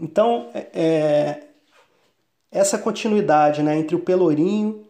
Então, 0.00 0.50
é... 0.54 0.68
é 0.74 1.50
essa 2.50 2.76
continuidade 2.76 3.62
né, 3.62 3.76
entre 3.76 3.94
o 3.94 4.00
Pelourinho 4.00 4.84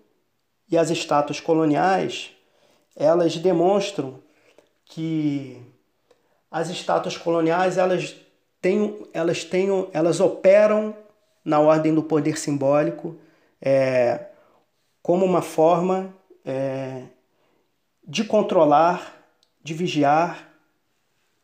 e 0.71 0.79
as 0.79 0.89
estátuas 0.89 1.41
coloniais, 1.41 2.31
elas 2.97 3.37
demonstram 3.37 4.19
que 4.87 5.61
as 6.51 6.71
estátuas 6.71 7.17
coloniais 7.17 7.77
elas 7.77 8.17
têm, 8.61 9.07
elas 9.13 9.45
têm, 9.45 9.69
elas 9.93 10.21
operam 10.21 10.95
na 11.45 11.59
ordem 11.61 11.95
do 11.95 12.03
poder 12.03 12.39
simbólico 12.39 13.17
é, 13.61 14.27
como 15.03 15.25
uma 15.25 15.43
forma 15.43 16.15
é, 16.45 17.05
de 18.07 18.25
controlar, 18.25 19.25
de 19.63 19.75
vigiar 19.75 20.49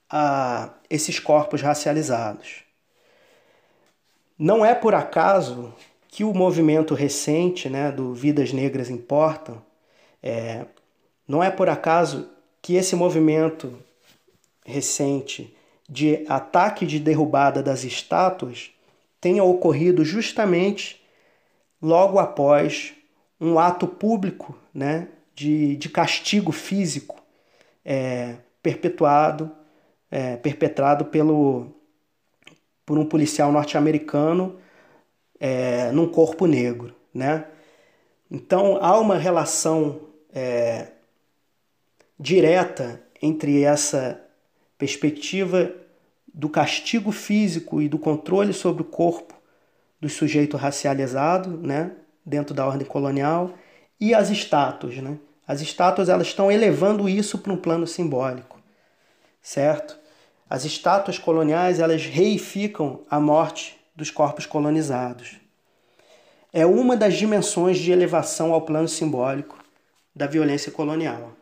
a 0.08 0.70
esses 0.88 1.18
corpos 1.18 1.62
racializados. 1.62 2.64
Não 4.38 4.64
é 4.64 4.74
por 4.74 4.94
acaso 4.94 5.74
que 6.08 6.24
o 6.24 6.32
movimento 6.32 6.94
recente 6.94 7.68
né, 7.68 7.90
do 7.90 8.14
Vidas 8.14 8.52
Negras 8.52 8.90
Importam, 8.90 9.62
é, 10.22 10.66
não 11.26 11.42
é 11.42 11.50
por 11.50 11.68
acaso 11.68 12.30
que 12.62 12.74
esse 12.74 12.94
movimento 12.96 13.78
recente 14.64 15.56
de 15.88 16.24
ataque 16.28 16.86
de 16.86 16.98
derrubada 16.98 17.62
das 17.62 17.84
estátuas 17.84 18.70
tenha 19.26 19.42
ocorrido 19.42 20.04
justamente 20.04 21.04
logo 21.82 22.20
após 22.20 22.94
um 23.40 23.58
ato 23.58 23.88
público 23.88 24.56
né, 24.72 25.08
de, 25.34 25.74
de 25.74 25.88
castigo 25.88 26.52
físico 26.52 27.20
é, 27.84 28.36
perpetuado, 28.62 29.50
é, 30.08 30.36
perpetrado 30.36 31.06
pelo, 31.06 31.72
por 32.84 32.96
um 32.98 33.04
policial 33.04 33.50
norte-americano 33.50 34.60
é, 35.40 35.90
num 35.90 36.06
corpo 36.06 36.46
negro, 36.46 36.94
né? 37.12 37.46
Então 38.30 38.78
há 38.80 38.96
uma 38.96 39.18
relação 39.18 40.02
é, 40.32 40.86
direta 42.16 43.02
entre 43.20 43.64
essa 43.64 44.24
perspectiva 44.78 45.74
do 46.36 46.50
castigo 46.50 47.10
físico 47.10 47.80
e 47.80 47.88
do 47.88 47.98
controle 47.98 48.52
sobre 48.52 48.82
o 48.82 48.84
corpo 48.84 49.32
do 49.98 50.06
sujeito 50.06 50.58
racializado, 50.58 51.56
né, 51.56 51.92
dentro 52.24 52.54
da 52.54 52.66
ordem 52.66 52.86
colonial, 52.86 53.54
e 53.98 54.14
as 54.14 54.28
estátuas, 54.28 54.98
né? 54.98 55.18
As 55.48 55.62
estátuas 55.62 56.10
elas 56.10 56.26
estão 56.26 56.52
elevando 56.52 57.08
isso 57.08 57.38
para 57.38 57.54
um 57.54 57.56
plano 57.56 57.86
simbólico, 57.86 58.60
certo? 59.40 59.98
As 60.50 60.66
estátuas 60.66 61.18
coloniais 61.18 61.80
elas 61.80 62.04
reificam 62.04 63.00
a 63.08 63.18
morte 63.18 63.80
dos 63.94 64.10
corpos 64.10 64.44
colonizados. 64.44 65.36
É 66.52 66.66
uma 66.66 66.96
das 66.98 67.14
dimensões 67.14 67.78
de 67.78 67.90
elevação 67.90 68.52
ao 68.52 68.60
plano 68.60 68.88
simbólico 68.88 69.58
da 70.14 70.26
violência 70.26 70.70
colonial. 70.70 71.32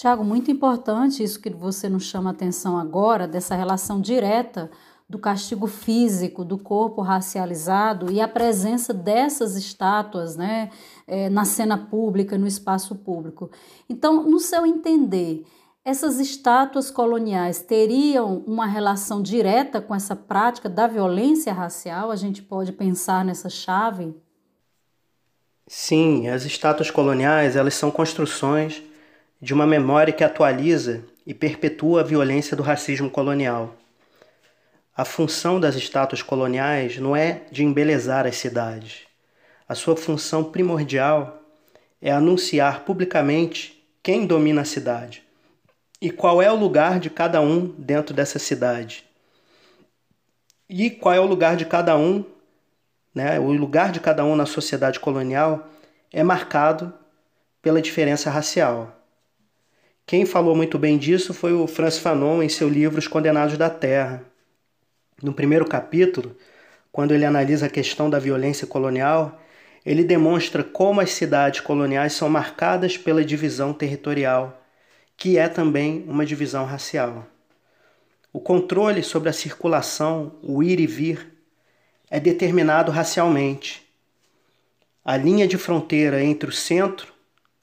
Tiago, 0.00 0.24
muito 0.24 0.50
importante 0.50 1.22
isso 1.22 1.38
que 1.38 1.50
você 1.50 1.86
nos 1.86 2.04
chama 2.04 2.30
atenção 2.30 2.78
agora, 2.78 3.28
dessa 3.28 3.54
relação 3.54 4.00
direta 4.00 4.70
do 5.06 5.18
castigo 5.18 5.66
físico 5.66 6.42
do 6.42 6.56
corpo 6.56 7.02
racializado 7.02 8.10
e 8.10 8.18
a 8.18 8.26
presença 8.26 8.94
dessas 8.94 9.56
estátuas 9.56 10.36
né, 10.36 10.70
é, 11.06 11.28
na 11.28 11.44
cena 11.44 11.76
pública, 11.76 12.38
no 12.38 12.46
espaço 12.46 12.94
público. 12.94 13.50
Então, 13.90 14.22
no 14.22 14.40
seu 14.40 14.64
entender, 14.64 15.44
essas 15.84 16.18
estátuas 16.18 16.90
coloniais 16.90 17.60
teriam 17.60 18.42
uma 18.46 18.64
relação 18.64 19.20
direta 19.20 19.82
com 19.82 19.94
essa 19.94 20.16
prática 20.16 20.70
da 20.70 20.86
violência 20.86 21.52
racial? 21.52 22.10
A 22.10 22.16
gente 22.16 22.40
pode 22.40 22.72
pensar 22.72 23.22
nessa 23.22 23.50
chave? 23.50 24.16
Sim, 25.66 26.26
as 26.28 26.46
estátuas 26.46 26.90
coloniais 26.90 27.54
elas 27.54 27.74
são 27.74 27.90
construções 27.90 28.82
de 29.40 29.54
uma 29.54 29.66
memória 29.66 30.12
que 30.12 30.22
atualiza 30.22 31.02
e 31.26 31.32
perpetua 31.32 32.00
a 32.00 32.04
violência 32.04 32.56
do 32.56 32.62
racismo 32.62 33.10
colonial. 33.10 33.74
A 34.94 35.04
função 35.04 35.58
das 35.58 35.76
estátuas 35.76 36.22
coloniais 36.22 36.98
não 36.98 37.16
é 37.16 37.42
de 37.50 37.64
embelezar 37.64 38.26
as 38.26 38.36
cidades. 38.36 39.06
A 39.66 39.74
sua 39.74 39.96
função 39.96 40.44
primordial 40.44 41.42
é 42.02 42.10
anunciar 42.10 42.84
publicamente 42.84 43.82
quem 44.02 44.26
domina 44.26 44.62
a 44.62 44.64
cidade 44.64 45.22
e 46.00 46.10
qual 46.10 46.42
é 46.42 46.50
o 46.50 46.56
lugar 46.56 46.98
de 46.98 47.08
cada 47.08 47.40
um 47.40 47.66
dentro 47.66 48.14
dessa 48.14 48.38
cidade. 48.38 49.04
E 50.68 50.90
qual 50.90 51.14
é 51.14 51.20
o 51.20 51.26
lugar 51.26 51.56
de 51.56 51.64
cada 51.64 51.96
um, 51.96 52.24
né? 53.14 53.38
O 53.40 53.52
lugar 53.52 53.92
de 53.92 54.00
cada 54.00 54.24
um 54.24 54.36
na 54.36 54.46
sociedade 54.46 55.00
colonial 55.00 55.68
é 56.12 56.22
marcado 56.22 56.92
pela 57.62 57.82
diferença 57.82 58.30
racial. 58.30 58.99
Quem 60.10 60.26
falou 60.26 60.56
muito 60.56 60.76
bem 60.76 60.98
disso 60.98 61.32
foi 61.32 61.52
o 61.52 61.68
Franz 61.68 61.96
Fanon 61.96 62.42
em 62.42 62.48
seu 62.48 62.68
livro 62.68 62.98
Os 62.98 63.06
Condenados 63.06 63.56
da 63.56 63.70
Terra. 63.70 64.24
No 65.22 65.32
primeiro 65.32 65.64
capítulo, 65.64 66.34
quando 66.90 67.14
ele 67.14 67.24
analisa 67.24 67.66
a 67.66 67.68
questão 67.70 68.10
da 68.10 68.18
violência 68.18 68.66
colonial, 68.66 69.40
ele 69.86 70.02
demonstra 70.02 70.64
como 70.64 71.00
as 71.00 71.12
cidades 71.12 71.60
coloniais 71.60 72.12
são 72.12 72.28
marcadas 72.28 72.98
pela 72.98 73.24
divisão 73.24 73.72
territorial 73.72 74.60
que 75.16 75.38
é 75.38 75.46
também 75.46 76.04
uma 76.08 76.26
divisão 76.26 76.64
racial. 76.64 77.24
O 78.32 78.40
controle 78.40 79.04
sobre 79.04 79.28
a 79.28 79.32
circulação, 79.32 80.32
o 80.42 80.60
ir 80.60 80.80
e 80.80 80.88
vir, 80.88 81.40
é 82.10 82.18
determinado 82.18 82.90
racialmente. 82.90 83.88
A 85.04 85.16
linha 85.16 85.46
de 85.46 85.56
fronteira 85.56 86.20
entre 86.20 86.50
o 86.50 86.52
centro, 86.52 87.12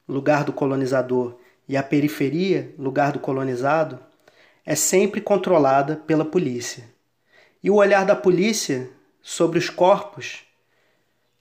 lugar 0.08 0.46
do 0.46 0.54
colonizador, 0.54 1.37
e 1.68 1.76
a 1.76 1.84
periferia, 1.84 2.74
lugar 2.78 3.12
do 3.12 3.20
colonizado, 3.20 4.00
é 4.66 4.76
sempre 4.76 5.22
controlada 5.22 5.96
pela 5.96 6.26
polícia. 6.26 6.84
E 7.64 7.70
o 7.70 7.76
olhar 7.76 8.06
da 8.06 8.16
polícia 8.16 8.90
sobre 9.22 9.60
os 9.60 9.70
corpos 9.70 10.44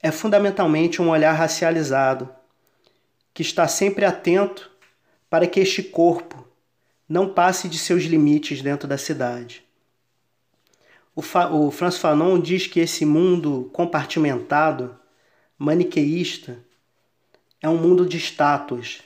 é 0.02 0.10
fundamentalmente 0.10 1.00
um 1.00 1.10
olhar 1.10 1.32
racializado, 1.32 2.28
que 3.32 3.42
está 3.42 3.68
sempre 3.68 4.04
atento 4.04 4.70
para 5.28 5.46
que 5.46 5.60
este 5.60 5.82
corpo 5.82 6.46
não 7.08 7.28
passe 7.32 7.68
de 7.68 7.78
seus 7.78 8.04
limites 8.04 8.62
dentro 8.62 8.88
da 8.88 8.98
cidade. 8.98 9.64
O, 11.14 11.22
Fa 11.22 11.48
o 11.48 11.70
François 11.70 12.00
Fanon 12.00 12.40
diz 12.40 12.66
que 12.66 12.80
esse 12.80 13.04
mundo 13.04 13.70
compartimentado, 13.72 14.98
maniqueísta, 15.58 16.58
é 17.60 17.68
um 17.68 17.78
mundo 17.78 18.06
de 18.06 18.16
estátuas. 18.16 19.02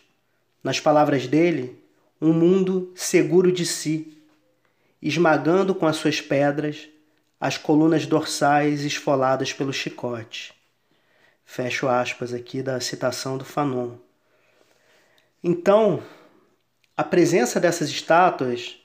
Nas 0.62 0.78
palavras 0.78 1.26
dele, 1.26 1.82
um 2.20 2.32
mundo 2.32 2.92
seguro 2.94 3.50
de 3.50 3.64
si, 3.64 4.18
esmagando 5.00 5.74
com 5.74 5.86
as 5.86 5.96
suas 5.96 6.20
pedras 6.20 6.88
as 7.40 7.56
colunas 7.56 8.06
dorsais 8.06 8.84
esfoladas 8.84 9.52
pelo 9.52 9.72
chicote. 9.72 10.52
Fecho 11.46 11.88
aspas 11.88 12.34
aqui 12.34 12.62
da 12.62 12.78
citação 12.80 13.38
do 13.38 13.44
Fanon. 13.46 13.96
Então, 15.42 16.02
a 16.94 17.02
presença 17.02 17.58
dessas 17.58 17.88
estátuas, 17.88 18.76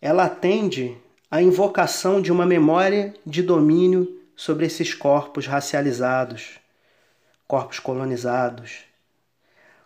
ela 0.00 0.26
atende 0.26 0.96
à 1.28 1.42
invocação 1.42 2.22
de 2.22 2.30
uma 2.30 2.46
memória 2.46 3.12
de 3.26 3.42
domínio 3.42 4.20
sobre 4.36 4.64
esses 4.64 4.94
corpos 4.94 5.48
racializados, 5.48 6.60
corpos 7.48 7.80
colonizados. 7.80 8.84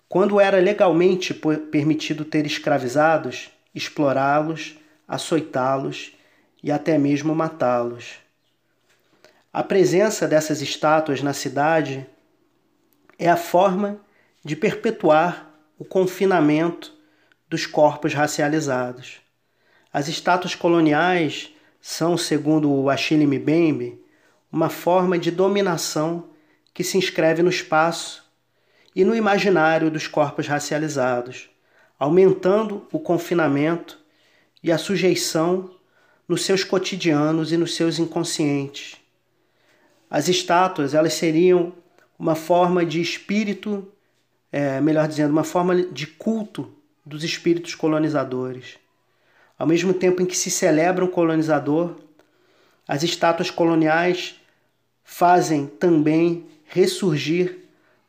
Quando 0.08 0.40
era 0.40 0.58
legalmente 0.58 1.34
permitido 1.34 2.24
ter 2.24 2.46
escravizados, 2.46 3.50
explorá-los, 3.74 4.76
açoitá-los 5.06 6.12
e 6.62 6.70
até 6.70 6.96
mesmo 6.96 7.34
matá-los. 7.34 8.14
A 9.52 9.62
presença 9.62 10.28
dessas 10.28 10.60
estátuas 10.60 11.22
na 11.22 11.32
cidade 11.32 12.06
é 13.18 13.28
a 13.28 13.36
forma 13.36 14.00
de 14.44 14.54
perpetuar 14.54 15.50
o 15.78 15.84
confinamento 15.84 16.94
dos 17.48 17.66
corpos 17.66 18.14
racializados. 18.14 19.18
As 19.92 20.08
estátuas 20.08 20.54
coloniais 20.54 21.54
são, 21.80 22.16
segundo 22.18 22.70
o 22.70 22.90
Achille 22.90 23.26
Mbembe, 23.26 24.00
uma 24.52 24.68
forma 24.68 25.18
de 25.18 25.30
dominação 25.30 26.30
que 26.74 26.84
se 26.84 26.98
inscreve 26.98 27.42
no 27.42 27.50
espaço 27.50 28.25
e 28.96 29.04
no 29.04 29.14
imaginário 29.14 29.90
dos 29.90 30.08
corpos 30.08 30.46
racializados, 30.46 31.50
aumentando 31.98 32.88
o 32.90 32.98
confinamento 32.98 33.98
e 34.62 34.72
a 34.72 34.78
sujeição 34.78 35.70
nos 36.26 36.46
seus 36.46 36.64
cotidianos 36.64 37.52
e 37.52 37.58
nos 37.58 37.74
seus 37.74 37.98
inconscientes. 37.98 38.96
As 40.08 40.28
estátuas 40.28 40.94
elas 40.94 41.12
seriam 41.12 41.74
uma 42.18 42.34
forma 42.34 42.86
de 42.86 42.98
espírito, 42.98 43.86
é, 44.50 44.80
melhor 44.80 45.06
dizendo, 45.06 45.30
uma 45.30 45.44
forma 45.44 45.76
de 45.76 46.06
culto 46.06 46.72
dos 47.04 47.22
espíritos 47.22 47.74
colonizadores. 47.74 48.78
Ao 49.58 49.66
mesmo 49.66 49.92
tempo 49.92 50.22
em 50.22 50.26
que 50.26 50.36
se 50.36 50.50
celebra 50.50 51.04
o 51.04 51.08
colonizador, 51.08 51.96
as 52.88 53.02
estátuas 53.02 53.50
coloniais 53.50 54.40
fazem 55.04 55.66
também 55.66 56.46
ressurgir 56.64 57.65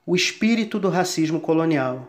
o 0.08 0.16
espírito 0.16 0.80
do 0.80 0.90
racismo 0.90 1.42
colonial. 1.42 2.08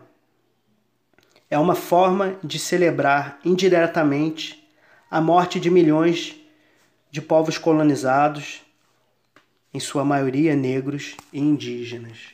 É 1.49 1.59
uma 1.59 1.75
forma 1.75 2.39
de 2.41 2.57
celebrar 2.57 3.41
indiretamente 3.43 4.65
a 5.11 5.19
morte 5.19 5.59
de 5.59 5.69
milhões 5.69 6.33
de 7.11 7.21
povos 7.21 7.57
colonizados, 7.57 8.61
em 9.73 9.81
sua 9.81 10.05
maioria 10.05 10.55
negros 10.55 11.17
e 11.33 11.39
indígenas. 11.39 12.33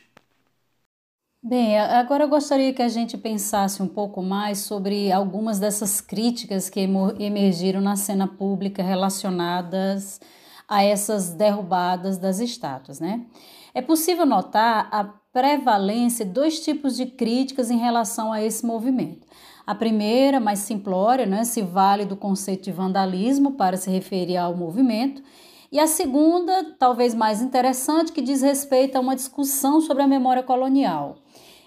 Bem, 1.42 1.78
agora 1.78 2.24
eu 2.24 2.28
gostaria 2.28 2.72
que 2.72 2.82
a 2.82 2.88
gente 2.88 3.18
pensasse 3.18 3.82
um 3.82 3.88
pouco 3.88 4.22
mais 4.22 4.58
sobre 4.58 5.10
algumas 5.10 5.58
dessas 5.58 6.00
críticas 6.00 6.70
que 6.70 6.80
emergiram 7.18 7.80
na 7.80 7.96
cena 7.96 8.28
pública 8.28 8.82
relacionadas 8.84 10.20
a 10.68 10.84
essas 10.84 11.32
derrubadas 11.32 12.18
das 12.18 12.38
estátuas, 12.38 13.00
né? 13.00 13.26
É 13.74 13.82
possível 13.82 14.24
notar 14.24 14.88
a 14.90 15.04
prevalência 15.36 16.24
dois 16.24 16.60
tipos 16.60 16.96
de 16.96 17.04
críticas 17.04 17.70
em 17.70 17.76
relação 17.76 18.32
a 18.32 18.42
esse 18.42 18.64
movimento. 18.64 19.26
A 19.66 19.74
primeira, 19.74 20.40
mais 20.40 20.60
simplória, 20.60 21.26
né, 21.26 21.44
se 21.44 21.60
vale 21.60 22.06
do 22.06 22.16
conceito 22.16 22.64
de 22.64 22.72
vandalismo 22.72 23.52
para 23.52 23.76
se 23.76 23.90
referir 23.90 24.38
ao 24.38 24.56
movimento, 24.56 25.22
e 25.70 25.78
a 25.78 25.86
segunda, 25.86 26.74
talvez 26.78 27.14
mais 27.14 27.42
interessante, 27.42 28.12
que 28.12 28.22
diz 28.22 28.40
respeito 28.40 28.96
a 28.96 29.00
uma 29.00 29.14
discussão 29.14 29.78
sobre 29.82 30.02
a 30.02 30.06
memória 30.06 30.42
colonial. 30.42 31.18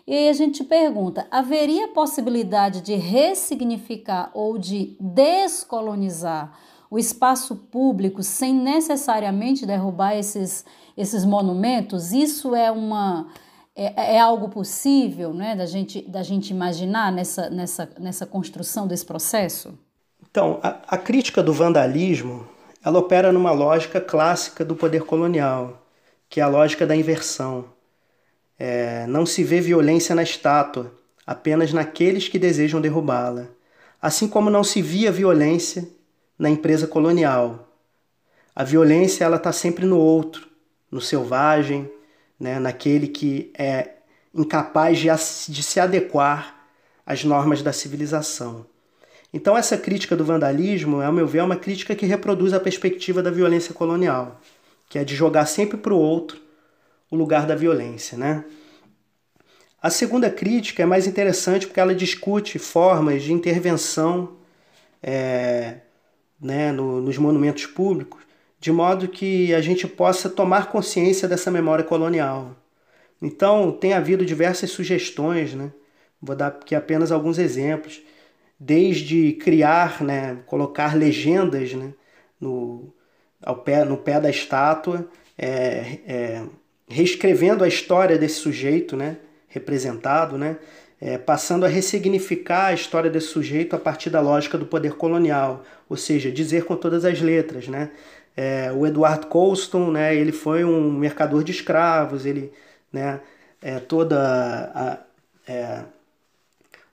E 0.08 0.16
aí 0.16 0.30
a 0.30 0.34
gente 0.34 0.64
pergunta: 0.64 1.28
haveria 1.30 1.90
possibilidade 1.90 2.82
de 2.82 2.96
ressignificar 2.96 4.32
ou 4.34 4.58
de 4.58 4.98
descolonizar 5.00 6.58
o 6.90 6.98
espaço 6.98 7.56
público 7.56 8.24
sem 8.24 8.52
necessariamente 8.52 9.64
derrubar 9.64 10.16
esses, 10.16 10.66
esses 10.98 11.24
monumentos? 11.24 12.12
Isso 12.12 12.56
é 12.56 12.72
uma 12.72 13.28
é, 13.80 14.16
é 14.16 14.20
algo 14.20 14.50
possível, 14.50 15.34
né, 15.34 15.56
da 15.56 15.66
gente 15.66 16.02
da 16.02 16.22
gente 16.22 16.52
imaginar 16.52 17.12
nessa 17.12 17.50
nessa 17.50 17.90
nessa 17.98 18.26
construção 18.26 18.88
desse 18.88 19.06
processo? 19.06 19.78
Então, 20.30 20.60
a, 20.62 20.80
a 20.88 20.98
crítica 20.98 21.42
do 21.42 21.54
vandalismo 21.54 22.48
ela 22.84 23.00
opera 23.00 23.32
numa 23.32 23.52
lógica 23.52 24.00
clássica 24.00 24.64
do 24.64 24.76
poder 24.76 25.04
colonial, 25.04 25.86
que 26.30 26.40
é 26.40 26.44
a 26.44 26.48
lógica 26.48 26.86
da 26.86 26.96
inversão. 26.96 27.66
É, 28.58 29.06
não 29.08 29.26
se 29.26 29.44
vê 29.44 29.60
violência 29.60 30.16
na 30.16 30.24
estátua, 30.24 30.92
apenas 31.26 31.74
naqueles 31.74 32.28
que 32.28 32.40
desejam 32.40 32.82
derrubá-la. 32.82 33.48
Assim 34.02 34.28
como 34.28 34.50
não 34.50 34.64
se 34.64 34.82
via 34.82 35.12
violência 35.12 35.88
na 36.38 36.50
empresa 36.50 36.88
colonial. 36.88 37.68
A 38.56 38.64
violência 38.64 39.26
ela 39.26 39.38
está 39.38 39.52
sempre 39.52 39.86
no 39.86 39.98
outro, 39.98 40.48
no 40.90 41.02
selvagem, 41.02 41.90
né, 42.40 42.60
naquele 42.60 43.08
que 43.08 43.52
é 43.58 43.90
incapaz 44.34 44.98
de, 45.00 45.08
de 45.52 45.64
se 45.64 45.80
adequar 45.80 46.56
às 47.06 47.24
normas 47.24 47.62
da 47.62 47.74
civilização. 47.74 48.66
Então, 49.34 49.58
essa 49.58 49.78
crítica 49.78 50.16
do 50.16 50.26
vandalismo, 50.26 51.02
ao 51.02 51.14
meu 51.14 51.28
ver, 51.28 51.40
é 51.40 51.44
uma 51.44 51.56
crítica 51.56 51.96
que 51.96 52.06
reproduz 52.06 52.54
a 52.54 52.60
perspectiva 52.60 53.22
da 53.22 53.30
violência 53.30 53.74
colonial, 53.74 54.40
que 54.88 54.98
é 54.98 55.04
de 55.04 55.16
jogar 55.16 55.46
sempre 55.46 55.78
para 55.78 55.94
o 55.94 56.00
outro 56.00 56.40
o 57.12 57.16
lugar 57.16 57.46
da 57.46 57.56
violência. 57.56 58.18
Né? 58.18 58.44
A 59.82 59.90
segunda 59.90 60.30
crítica 60.30 60.84
é 60.84 60.86
mais 60.86 61.08
interessante 61.08 61.66
porque 61.66 61.80
ela 61.80 61.96
discute 61.96 62.60
formas 62.60 63.24
de 63.24 63.34
intervenção 63.34 64.38
é, 65.02 65.78
né, 66.40 66.72
no, 66.72 67.02
nos 67.02 67.18
monumentos 67.18 67.66
públicos, 67.66 68.22
de 68.60 68.72
modo 68.72 69.08
que 69.08 69.54
a 69.54 69.62
gente 69.62 69.88
possa 69.88 70.30
tomar 70.30 70.68
consciência 70.68 71.28
dessa 71.28 71.50
memória 71.50 71.84
colonial. 71.84 72.56
Então, 73.22 73.72
tem 73.72 73.94
havido 73.94 74.26
diversas 74.26 74.72
sugestões, 74.72 75.54
né? 75.54 75.72
vou 76.22 76.36
dar 76.36 76.48
aqui 76.48 76.76
apenas 76.76 77.12
alguns 77.12 77.38
exemplos 77.38 78.02
desde 78.60 79.34
criar, 79.34 80.04
né, 80.04 80.40
colocar 80.46 80.96
legendas 80.96 81.74
né, 81.74 81.94
no, 82.40 82.94
ao 83.42 83.56
pé, 83.56 83.86
no 83.86 83.98
pé 83.98 84.20
da 84.20 84.30
estátua, 84.30 85.08
é, 85.38 86.00
é, 86.06 86.44
reescrevendo 86.90 87.64
a 87.64 87.68
história 87.68 88.18
desse 88.18 88.36
sujeito 88.36 88.98
né, 88.98 89.18
representado, 89.48 90.38
né, 90.38 90.58
é, 91.00 91.18
passando 91.18 91.66
a 91.66 91.70
ressignificar 91.70 92.66
a 92.66 92.74
história 92.74 93.10
desse 93.10 93.28
sujeito 93.28 93.78
a 93.78 93.80
partir 93.80 94.10
da 94.10 94.20
lógica 94.20 94.58
do 94.58 94.66
poder 94.66 94.96
colonial, 94.96 95.64
ou 95.88 95.96
seja, 95.96 96.30
dizer 96.30 96.66
com 96.66 96.76
todas 96.76 97.06
as 97.06 97.22
letras. 97.22 97.70
Né, 97.70 97.92
é, 98.36 98.72
o 98.72 98.86
Edward 98.86 99.28
Colston 99.28 99.92
né, 99.92 100.16
ele 100.16 100.32
foi 100.32 100.64
um 100.64 100.92
mercador 100.92 101.44
de 101.44 101.52
escravos, 101.52 102.26
ele, 102.26 102.52
né, 102.92 103.20
é, 103.62 103.80
toda 103.80 104.72
a, 104.74 105.00
é, 105.52 105.84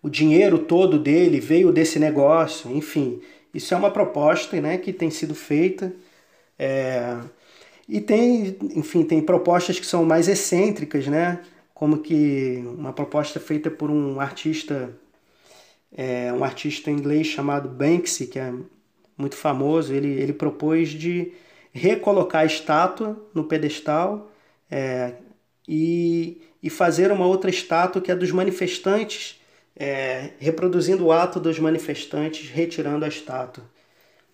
o 0.03 0.09
dinheiro 0.09 0.59
todo 0.59 0.99
dele 0.99 1.41
veio 1.41 1.73
desse 1.73 1.99
negócio, 1.99 2.71
enfim. 2.71 3.21
Isso 3.53 3.75
é 3.75 3.77
uma 3.77 3.91
proposta 3.91 4.61
né, 4.61 4.79
que 4.79 4.93
tem 4.93 5.11
sido 5.11 5.35
feita. 5.35 5.93
É, 6.59 7.17
e 7.89 8.01
tem, 8.01 8.57
enfim, 8.75 9.05
tem 9.05 9.21
propostas 9.23 9.79
que 9.79 9.87
são 9.87 10.05
mais 10.05 10.29
excêntricas, 10.29 11.07
né? 11.07 11.41
Como 11.75 11.99
que 11.99 12.63
uma 12.79 12.93
proposta 12.93 13.39
feita 13.39 13.71
por 13.71 13.91
um 13.91 14.21
artista, 14.21 14.91
é, 15.97 16.33
um 16.33 16.43
artista 16.43 16.91
inglês 16.91 17.27
chamado 17.27 17.69
Banksy, 17.69 18.27
que 18.27 18.39
é 18.39 18.53
muito 19.17 19.37
famoso, 19.37 19.93
ele, 19.93 20.09
ele 20.09 20.33
propôs 20.33 20.91
de 20.91 21.33
recolocar 21.73 22.43
a 22.43 22.47
estátua 22.47 23.17
no 23.35 23.45
pedestal 23.45 24.31
é, 24.71 25.15
e, 25.69 26.41
e 26.63 26.71
fazer 26.71 27.11
uma 27.11 27.27
outra 27.27 27.51
estátua 27.51 28.01
que 28.01 28.11
é 28.11 28.15
dos 28.15 28.31
manifestantes 28.33 29.41
é, 29.77 30.31
reproduzindo 30.39 31.05
o 31.05 31.13
ato 31.13 31.39
dos 31.39 31.59
manifestantes 31.59 32.49
retirando 32.51 33.05
a 33.05 33.09
estátua. 33.09 33.65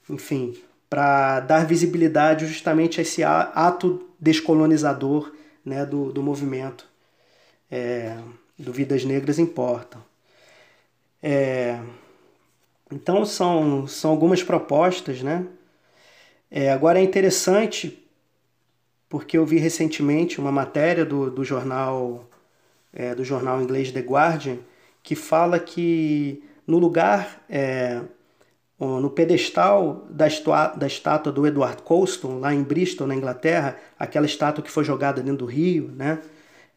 Enfim, 0.08 0.56
para 0.88 1.40
dar 1.40 1.66
visibilidade 1.66 2.46
justamente 2.46 3.00
a 3.00 3.02
esse 3.02 3.24
ato 3.24 4.08
descolonizador 4.20 5.32
né, 5.64 5.84
do, 5.84 6.12
do 6.12 6.22
movimento 6.22 6.86
é, 7.70 8.16
do 8.58 8.72
Vidas 8.72 9.04
Negras 9.04 9.38
Importam. 9.38 10.02
É, 11.22 11.80
então 12.92 13.24
são, 13.24 13.86
são 13.86 14.10
algumas 14.10 14.42
propostas, 14.42 15.22
né? 15.22 15.46
É, 16.50 16.70
agora 16.70 17.00
é 17.00 17.02
interessante 17.02 17.98
porque 19.08 19.36
eu 19.38 19.46
vi 19.46 19.58
recentemente 19.58 20.38
uma 20.38 20.52
matéria 20.52 21.04
do, 21.04 21.30
do 21.30 21.44
jornal 21.44 22.28
é, 22.92 23.14
do 23.14 23.24
jornal 23.24 23.60
inglês 23.62 23.90
The 23.90 24.00
Guardian 24.00 24.58
que 25.02 25.14
fala 25.14 25.58
que 25.58 26.42
no 26.66 26.78
lugar, 26.78 27.42
é, 27.48 28.02
no 28.78 29.10
pedestal 29.10 30.06
da, 30.10 30.26
da 30.74 30.86
estátua 30.86 31.32
do 31.32 31.46
Edward 31.46 31.82
Colston, 31.82 32.38
lá 32.38 32.54
em 32.54 32.62
Bristol, 32.62 33.06
na 33.06 33.14
Inglaterra, 33.14 33.76
aquela 33.98 34.26
estátua 34.26 34.62
que 34.62 34.70
foi 34.70 34.84
jogada 34.84 35.22
dentro 35.22 35.38
do 35.38 35.46
rio, 35.46 35.90
né? 35.96 36.20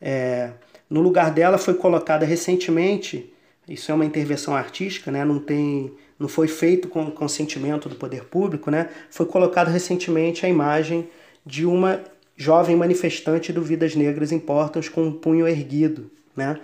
É, 0.01 0.51
no 0.89 1.01
lugar 1.01 1.31
dela 1.31 1.57
foi 1.57 1.73
colocada 1.73 2.25
recentemente, 2.25 3.33
isso 3.67 3.91
é 3.91 3.95
uma 3.95 4.05
intervenção 4.05 4.55
artística, 4.55 5.11
né? 5.11 5.25
não, 5.25 5.39
tem, 5.39 5.91
não 6.19 6.27
foi 6.27 6.47
feito 6.47 6.87
com 6.87 7.11
consentimento 7.11 7.89
do 7.89 7.95
poder 7.95 8.25
público, 8.25 8.71
né? 8.71 8.89
foi 9.09 9.25
colocada 9.25 9.69
recentemente 9.69 10.45
a 10.45 10.49
imagem 10.49 11.09
de 11.45 11.65
uma 11.65 12.01
jovem 12.35 12.75
manifestante 12.75 13.51
do 13.53 13.61
Vidas 13.61 13.95
Negras 13.95 14.31
Importam 14.31 14.81
com 14.93 15.03
um 15.03 15.11
punho 15.11 15.47
erguido. 15.47 16.09
Né? 16.35 16.59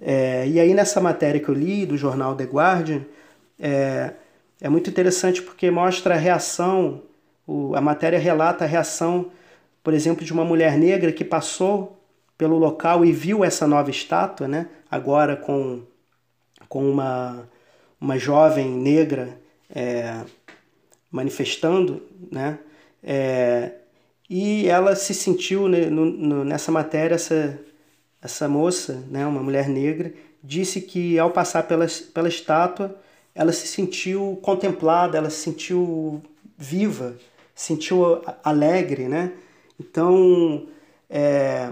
É, 0.00 0.46
e 0.46 0.60
aí 0.60 0.74
nessa 0.74 1.00
matéria 1.00 1.40
que 1.40 1.48
eu 1.48 1.54
li 1.54 1.86
do 1.86 1.96
jornal 1.96 2.34
The 2.34 2.44
Guardian, 2.44 3.02
é, 3.58 4.12
é 4.60 4.68
muito 4.68 4.90
interessante 4.90 5.42
porque 5.42 5.70
mostra 5.70 6.14
a 6.14 6.18
reação, 6.18 7.02
o, 7.46 7.74
a 7.74 7.80
matéria 7.80 8.18
relata 8.18 8.64
a 8.64 8.66
reação 8.66 9.30
por 9.86 9.94
exemplo, 9.94 10.24
de 10.24 10.32
uma 10.32 10.44
mulher 10.44 10.76
negra 10.76 11.12
que 11.12 11.24
passou 11.24 12.04
pelo 12.36 12.58
local 12.58 13.04
e 13.04 13.12
viu 13.12 13.44
essa 13.44 13.68
nova 13.68 13.88
estátua, 13.88 14.48
né? 14.48 14.66
agora 14.90 15.36
com, 15.36 15.84
com 16.68 16.90
uma, 16.90 17.48
uma 18.00 18.18
jovem 18.18 18.68
negra 18.70 19.38
é, 19.74 20.20
manifestando, 21.10 22.02
né? 22.30 22.58
É, 23.02 23.72
e 24.28 24.66
ela 24.68 24.96
se 24.96 25.14
sentiu 25.14 25.68
né, 25.68 25.86
no, 25.86 26.04
no, 26.04 26.44
nessa 26.44 26.72
matéria, 26.72 27.14
essa, 27.14 27.58
essa 28.20 28.48
moça, 28.48 29.04
né, 29.08 29.24
uma 29.24 29.40
mulher 29.42 29.68
negra, 29.68 30.12
disse 30.42 30.80
que 30.80 31.18
ao 31.18 31.30
passar 31.30 31.62
pela, 31.64 31.86
pela 32.12 32.28
estátua, 32.28 32.96
ela 33.34 33.52
se 33.52 33.66
sentiu 33.68 34.38
contemplada, 34.42 35.16
ela 35.16 35.30
se 35.30 35.38
sentiu 35.38 36.22
viva, 36.58 37.16
se 37.54 37.66
sentiu 37.66 38.22
alegre, 38.42 39.08
né? 39.08 39.32
Então, 39.78 40.66
é, 41.08 41.70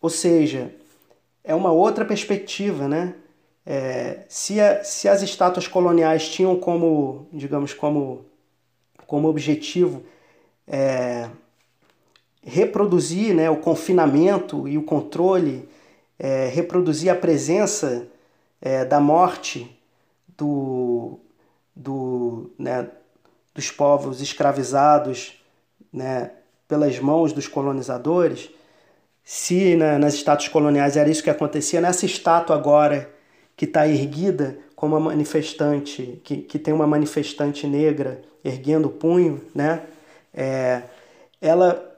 ou 0.00 0.08
seja, 0.08 0.74
é 1.44 1.54
uma 1.54 1.70
outra 1.70 2.04
perspectiva, 2.04 2.88
né? 2.88 3.14
É, 3.64 4.24
se, 4.28 4.60
a, 4.60 4.82
se 4.82 5.08
as 5.08 5.22
estátuas 5.22 5.68
coloniais 5.68 6.28
tinham 6.28 6.58
como, 6.58 7.28
digamos, 7.32 7.72
como, 7.72 8.24
como 9.06 9.28
objetivo 9.28 10.02
é, 10.66 11.28
reproduzir 12.42 13.34
né, 13.34 13.48
o 13.48 13.56
confinamento 13.56 14.66
e 14.66 14.76
o 14.76 14.82
controle, 14.82 15.68
é, 16.18 16.48
reproduzir 16.48 17.10
a 17.10 17.14
presença 17.14 18.08
é, 18.60 18.84
da 18.84 19.00
morte 19.00 19.78
do, 20.36 21.20
do, 21.74 22.50
né, 22.58 22.88
dos 23.54 23.70
povos 23.70 24.20
escravizados 24.20 25.40
né, 25.92 26.32
pelas 26.66 26.98
mãos 26.98 27.32
dos 27.32 27.46
colonizadores, 27.46 28.50
se 29.22 29.76
né, 29.76 29.98
nas 29.98 30.14
estátuas 30.14 30.48
coloniais 30.48 30.96
era 30.96 31.08
isso 31.08 31.22
que 31.22 31.30
acontecia, 31.30 31.80
nessa 31.80 32.06
estátua 32.06 32.56
agora 32.56 33.12
que 33.56 33.64
está 33.64 33.86
erguida 33.86 34.58
como 34.74 34.96
uma 34.96 35.10
manifestante, 35.10 36.20
que, 36.24 36.38
que 36.38 36.58
tem 36.58 36.74
uma 36.74 36.86
manifestante 36.86 37.66
negra 37.66 38.22
erguendo 38.44 38.86
o 38.88 38.90
punho, 38.90 39.40
né? 39.54 39.84
É, 40.34 40.82
ela, 41.40 41.88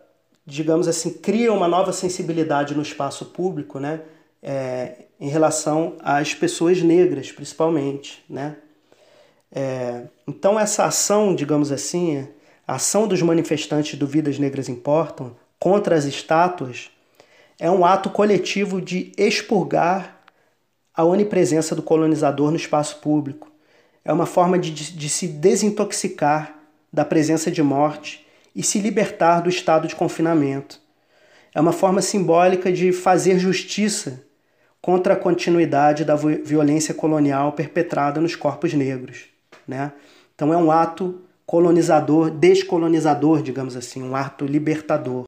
digamos 0.45 0.89
assim, 0.89 1.11
cria 1.15 1.53
uma 1.53 1.69
nova 1.69 1.93
sensibilidade 1.93 2.75
no 2.75 2.83
espaço 2.83 3.27
público, 3.27 3.79
né? 3.79 4.03
É, 4.43 5.07
em 5.19 5.29
relação 5.29 5.97
às 6.01 6.35
pessoas 6.35 6.83
negras, 6.83 7.33
principalmente, 7.33 8.23
né? 8.29 8.57
É, 9.51 10.03
então 10.27 10.59
essa 10.59 10.85
ação, 10.85 11.35
digamos 11.35 11.71
assim, 11.71 12.29
a 12.67 12.75
ação 12.75 13.07
dos 13.07 13.23
manifestantes 13.23 13.99
do 13.99 14.07
Vidas 14.07 14.39
Negras 14.39 14.69
Importam 14.69 15.37
contra 15.59 15.95
as 15.95 16.05
estátuas 16.05 16.91
é 17.59 17.71
um 17.71 17.85
ato 17.85 18.11
coletivo 18.11 18.81
de 18.83 19.13
expurgar 19.17 20.14
a 20.95 21.05
onipresença 21.05 21.75
do 21.75 21.83
colonizador 21.83 22.51
no 22.51 22.57
espaço 22.57 23.01
público. 23.01 23.51
É 24.05 24.13
uma 24.13 24.27
forma 24.27 24.59
de, 24.59 24.71
de 24.71 25.09
se 25.09 25.27
desintoxicar 25.27 26.59
da 26.93 27.05
presença 27.05 27.51
de 27.51 27.63
morte 27.63 28.25
e 28.55 28.63
se 28.63 28.79
libertar 28.79 29.41
do 29.41 29.49
estado 29.49 29.89
de 29.89 29.97
confinamento. 29.97 30.81
É 31.55 31.61
uma 31.61 31.73
forma 31.73 32.01
simbólica 32.01 32.73
de 32.73 32.93
fazer 32.93 33.39
justiça 33.39 34.23
contra 34.81 35.15
a 35.15 35.17
continuidade 35.17 36.05
da 36.05 36.15
violência 36.15 36.93
colonial 36.93 37.53
perpetrada 37.53 38.21
nos 38.21 38.37
corpos 38.37 38.75
negros. 38.75 39.25
Né? 39.67 39.93
Então 40.35 40.53
é 40.53 40.57
um 40.57 40.71
ato 40.71 41.23
colonizador, 41.47 42.31
descolonizador, 42.31 43.43
digamos 43.43 43.77
assim, 43.77 44.03
um 44.03 44.15
ato 44.15 44.45
libertador. 44.45 45.25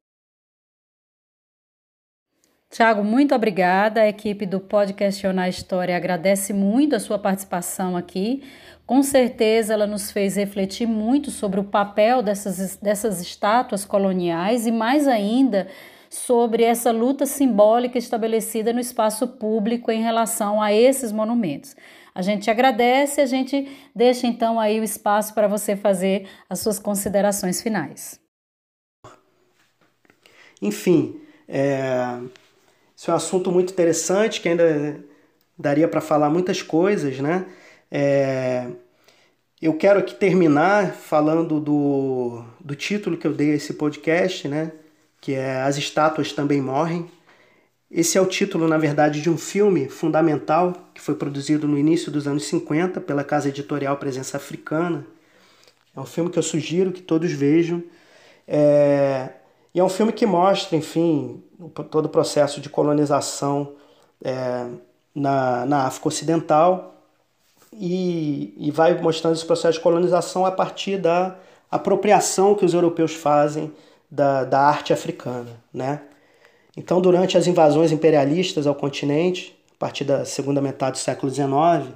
Tiago, 2.69 3.03
muito 3.03 3.33
obrigada. 3.33 4.01
A 4.01 4.07
equipe 4.07 4.45
do 4.45 4.59
Pode 4.59 4.93
Questionar 4.93 5.47
História 5.47 5.95
agradece 5.95 6.53
muito 6.53 6.95
a 6.95 6.99
sua 6.99 7.17
participação 7.17 7.95
aqui. 7.95 8.43
Com 8.85 9.01
certeza 9.01 9.73
ela 9.73 9.87
nos 9.87 10.11
fez 10.11 10.35
refletir 10.35 10.85
muito 10.85 11.31
sobre 11.31 11.59
o 11.59 11.63
papel 11.63 12.21
dessas, 12.21 12.75
dessas 12.77 13.21
estátuas 13.21 13.85
coloniais 13.85 14.67
e 14.67 14.71
mais 14.71 15.07
ainda 15.07 15.67
sobre 16.09 16.63
essa 16.63 16.91
luta 16.91 17.25
simbólica 17.25 17.97
estabelecida 17.97 18.71
no 18.71 18.79
espaço 18.79 19.27
público 19.27 19.91
em 19.91 20.01
relação 20.01 20.61
a 20.61 20.71
esses 20.73 21.11
monumentos. 21.11 21.75
A 22.13 22.21
gente 22.21 22.49
agradece, 22.49 23.21
a 23.21 23.25
gente 23.25 23.69
deixa 23.95 24.25
então 24.25 24.59
aí 24.59 24.79
o 24.79 24.83
espaço 24.83 25.33
para 25.33 25.47
você 25.47 25.75
fazer 25.75 26.27
as 26.49 26.59
suas 26.59 26.79
considerações 26.79 27.61
finais. 27.61 28.19
Enfim, 30.61 31.21
é, 31.47 32.19
isso 32.97 33.11
é 33.11 33.13
um 33.13 33.17
assunto 33.17 33.51
muito 33.51 33.71
interessante 33.71 34.41
que 34.41 34.49
ainda 34.49 34.99
daria 35.57 35.87
para 35.87 36.01
falar 36.01 36.31
muitas 36.31 36.63
coisas, 36.63 37.19
né? 37.19 37.45
É, 37.91 38.67
eu 39.61 39.75
quero 39.75 39.99
aqui 39.99 40.15
terminar 40.15 40.93
falando 40.93 41.59
do, 41.59 42.43
do 42.59 42.75
título 42.75 43.15
que 43.15 43.27
eu 43.27 43.33
dei 43.33 43.51
a 43.51 43.55
esse 43.55 43.75
podcast, 43.75 44.47
né? 44.47 44.71
Que 45.21 45.33
é 45.35 45.61
As 45.61 45.77
Estátuas 45.77 46.31
Também 46.33 46.59
Morrem. 46.59 47.07
Esse 47.89 48.17
é 48.17 48.21
o 48.21 48.25
título, 48.25 48.67
na 48.67 48.79
verdade, 48.79 49.21
de 49.21 49.29
um 49.29 49.37
filme 49.37 49.87
fundamental 49.87 50.89
que 50.93 50.99
foi 50.99 51.13
produzido 51.13 51.67
no 51.67 51.77
início 51.77 52.11
dos 52.11 52.27
anos 52.27 52.45
50 52.45 52.99
pela 53.01 53.23
casa 53.23 53.49
editorial 53.49 53.95
Presença 53.97 54.37
Africana. 54.37 55.05
É 55.95 55.99
um 55.99 56.05
filme 56.05 56.31
que 56.31 56.39
eu 56.39 56.43
sugiro 56.43 56.91
que 56.91 57.01
todos 57.01 57.31
vejam. 57.31 57.83
É, 58.47 59.29
e 59.77 59.79
é 59.79 59.83
um 59.83 59.89
filme 59.89 60.11
que 60.11 60.25
mostra, 60.25 60.75
enfim, 60.75 61.43
todo 61.91 62.07
o 62.07 62.09
processo 62.09 62.59
de 62.59 62.67
colonização 62.67 63.73
é, 64.25 64.65
na, 65.13 65.67
na 65.67 65.83
África 65.85 66.07
Ocidental 66.07 66.95
e, 67.71 68.55
e 68.57 68.71
vai 68.71 68.99
mostrando 68.99 69.35
esse 69.35 69.45
processo 69.45 69.77
de 69.77 69.83
colonização 69.83 70.47
a 70.47 70.51
partir 70.51 70.97
da 70.97 71.35
apropriação 71.69 72.55
que 72.55 72.65
os 72.65 72.73
europeus 72.73 73.13
fazem 73.13 73.71
da, 74.09 74.45
da 74.45 74.61
arte 74.61 74.93
africana. 74.93 75.51
Né? 75.71 76.01
Então, 76.75 76.99
durante 76.99 77.37
as 77.37 77.45
invasões 77.45 77.91
imperialistas 77.91 78.65
ao 78.65 78.73
continente, 78.73 79.55
a 79.75 79.77
partir 79.77 80.05
da 80.05 80.25
segunda 80.25 80.59
metade 80.59 80.93
do 80.93 80.97
século 81.03 81.31
XIX, 81.31 81.93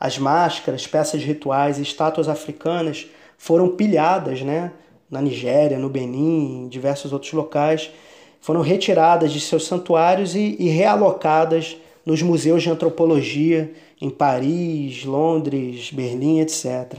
as 0.00 0.18
máscaras, 0.18 0.88
peças 0.88 1.22
rituais 1.22 1.78
e 1.78 1.82
estátuas 1.82 2.28
africanas 2.28 3.06
foram 3.38 3.76
pilhadas 3.76 4.42
né? 4.42 4.72
Na 5.12 5.20
Nigéria, 5.20 5.78
no 5.78 5.88
Benin, 5.88 6.64
em 6.64 6.68
diversos 6.68 7.12
outros 7.12 7.32
locais 7.32 7.90
foram 8.40 8.60
retiradas 8.60 9.32
de 9.32 9.38
seus 9.38 9.66
santuários 9.66 10.34
e, 10.34 10.56
e 10.58 10.68
realocadas 10.68 11.76
nos 12.04 12.20
museus 12.22 12.62
de 12.64 12.70
antropologia 12.70 13.72
em 14.00 14.10
Paris, 14.10 15.04
Londres, 15.04 15.92
Berlim, 15.92 16.40
etc. 16.40 16.98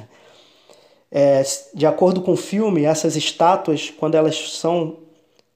É, 1.12 1.44
de 1.74 1.86
acordo 1.86 2.22
com 2.22 2.32
o 2.32 2.38
filme, 2.38 2.86
essas 2.86 3.18
estátuas, 3.18 3.90
quando 3.90 4.16
elas 4.16 4.52
são 4.54 5.00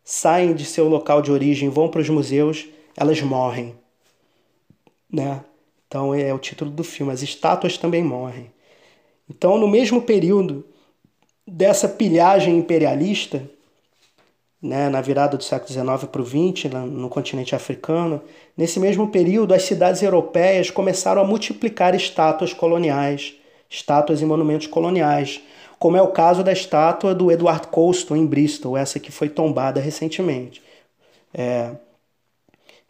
saem 0.03 0.53
de 0.53 0.65
seu 0.65 0.89
local 0.89 1.21
de 1.21 1.31
origem, 1.31 1.69
vão 1.69 1.89
para 1.89 2.01
os 2.01 2.09
museus, 2.09 2.67
elas 2.95 3.21
morrem, 3.21 3.73
né? 5.11 5.41
Então 5.87 6.13
é 6.13 6.33
o 6.33 6.39
título 6.39 6.69
do 6.69 6.83
filme. 6.83 7.13
As 7.13 7.21
estátuas 7.21 7.77
também 7.77 8.03
morrem. 8.03 8.51
Então, 9.29 9.57
no 9.57 9.67
mesmo 9.67 10.01
período 10.01 10.65
dessa 11.47 11.88
pilhagem 11.88 12.57
imperialista, 12.57 13.41
né, 14.62 14.89
na 14.89 14.99
virada 14.99 15.38
do 15.38 15.43
século 15.43 15.71
XIX 15.71 16.12
para 16.12 16.21
o 16.21 16.25
XX, 16.25 16.65
no 16.73 17.07
continente 17.07 17.55
africano, 17.55 18.21
nesse 18.55 18.79
mesmo 18.79 19.07
período, 19.10 19.53
as 19.53 19.63
cidades 19.63 20.01
europeias 20.01 20.69
começaram 20.69 21.21
a 21.21 21.25
multiplicar 21.25 21.95
estátuas 21.95 22.53
coloniais, 22.53 23.36
estátuas 23.69 24.21
e 24.21 24.25
monumentos 24.25 24.67
coloniais, 24.67 25.41
como 25.79 25.95
é 25.95 26.01
o 26.01 26.07
caso 26.07 26.43
da 26.43 26.51
estátua 26.51 27.13
do 27.13 27.31
Edward 27.31 27.67
Colston 27.67 28.15
em 28.15 28.25
Bristol, 28.25 28.75
essa 28.75 28.99
que 28.99 29.12
foi 29.12 29.29
tombada 29.29 29.79
recentemente. 29.79 30.62
É, 31.33 31.71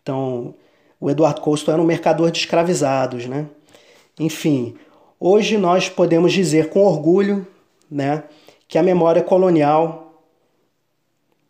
então, 0.02 0.56
o 1.00 1.10
Edward 1.10 1.42
Colston 1.42 1.74
era 1.74 1.82
um 1.82 1.86
mercador 1.86 2.32
de 2.32 2.40
escravizados, 2.40 3.26
né? 3.26 3.46
Enfim, 4.18 4.76
hoje 5.20 5.58
nós 5.58 5.90
podemos 5.90 6.32
dizer 6.32 6.70
com 6.70 6.80
orgulho, 6.86 7.46
né, 7.92 8.24
que 8.68 8.78
a 8.78 8.84
memória 8.84 9.24
colonial 9.24 10.24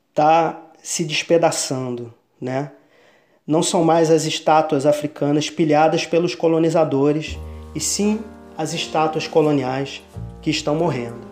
está 0.10 0.62
se 0.82 1.04
despedaçando, 1.04 2.14
né? 2.40 2.72
Não 3.46 3.64
são 3.64 3.84
mais 3.84 4.12
as 4.12 4.26
estátuas 4.26 4.86
africanas 4.86 5.50
pilhadas 5.50 6.06
pelos 6.06 6.36
colonizadores, 6.36 7.38
e 7.74 7.80
sim 7.80 8.22
as 8.58 8.74
estátuas 8.74 9.28
coloniais 9.28 10.04
que 10.42 10.50
estão 10.50 10.76
morrendo. 10.76 11.28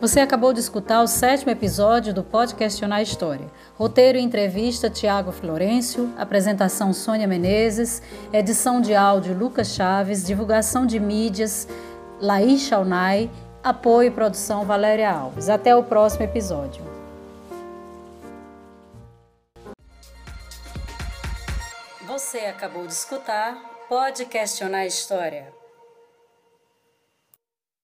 Você 0.00 0.20
acabou 0.20 0.52
de 0.52 0.60
escutar 0.60 1.02
o 1.02 1.06
sétimo 1.06 1.50
episódio 1.50 2.12
do 2.12 2.22
Pode 2.22 2.54
Questionar 2.54 3.00
História. 3.00 3.46
Roteiro 3.74 4.18
e 4.18 4.20
entrevista 4.20 4.90
Tiago 4.90 5.32
Florencio, 5.32 6.12
apresentação 6.18 6.92
Sônia 6.92 7.26
Menezes, 7.26 8.02
edição 8.30 8.82
de 8.82 8.94
áudio 8.94 9.34
Lucas 9.34 9.68
Chaves, 9.68 10.26
divulgação 10.26 10.84
de 10.84 11.00
mídias 11.00 11.66
Laís 12.20 12.62
Chaunay 12.62 13.30
Apoio 13.64 14.08
e 14.08 14.10
produção 14.10 14.66
Valéria 14.66 15.10
Alves. 15.10 15.48
Até 15.48 15.74
o 15.74 15.82
próximo 15.82 16.24
episódio. 16.24 16.84
Você 22.06 22.40
acabou 22.40 22.86
de 22.86 22.92
escutar 22.92 23.56
Pode 23.88 24.26
Questionar 24.26 24.80
a 24.80 24.86
História 24.86 25.53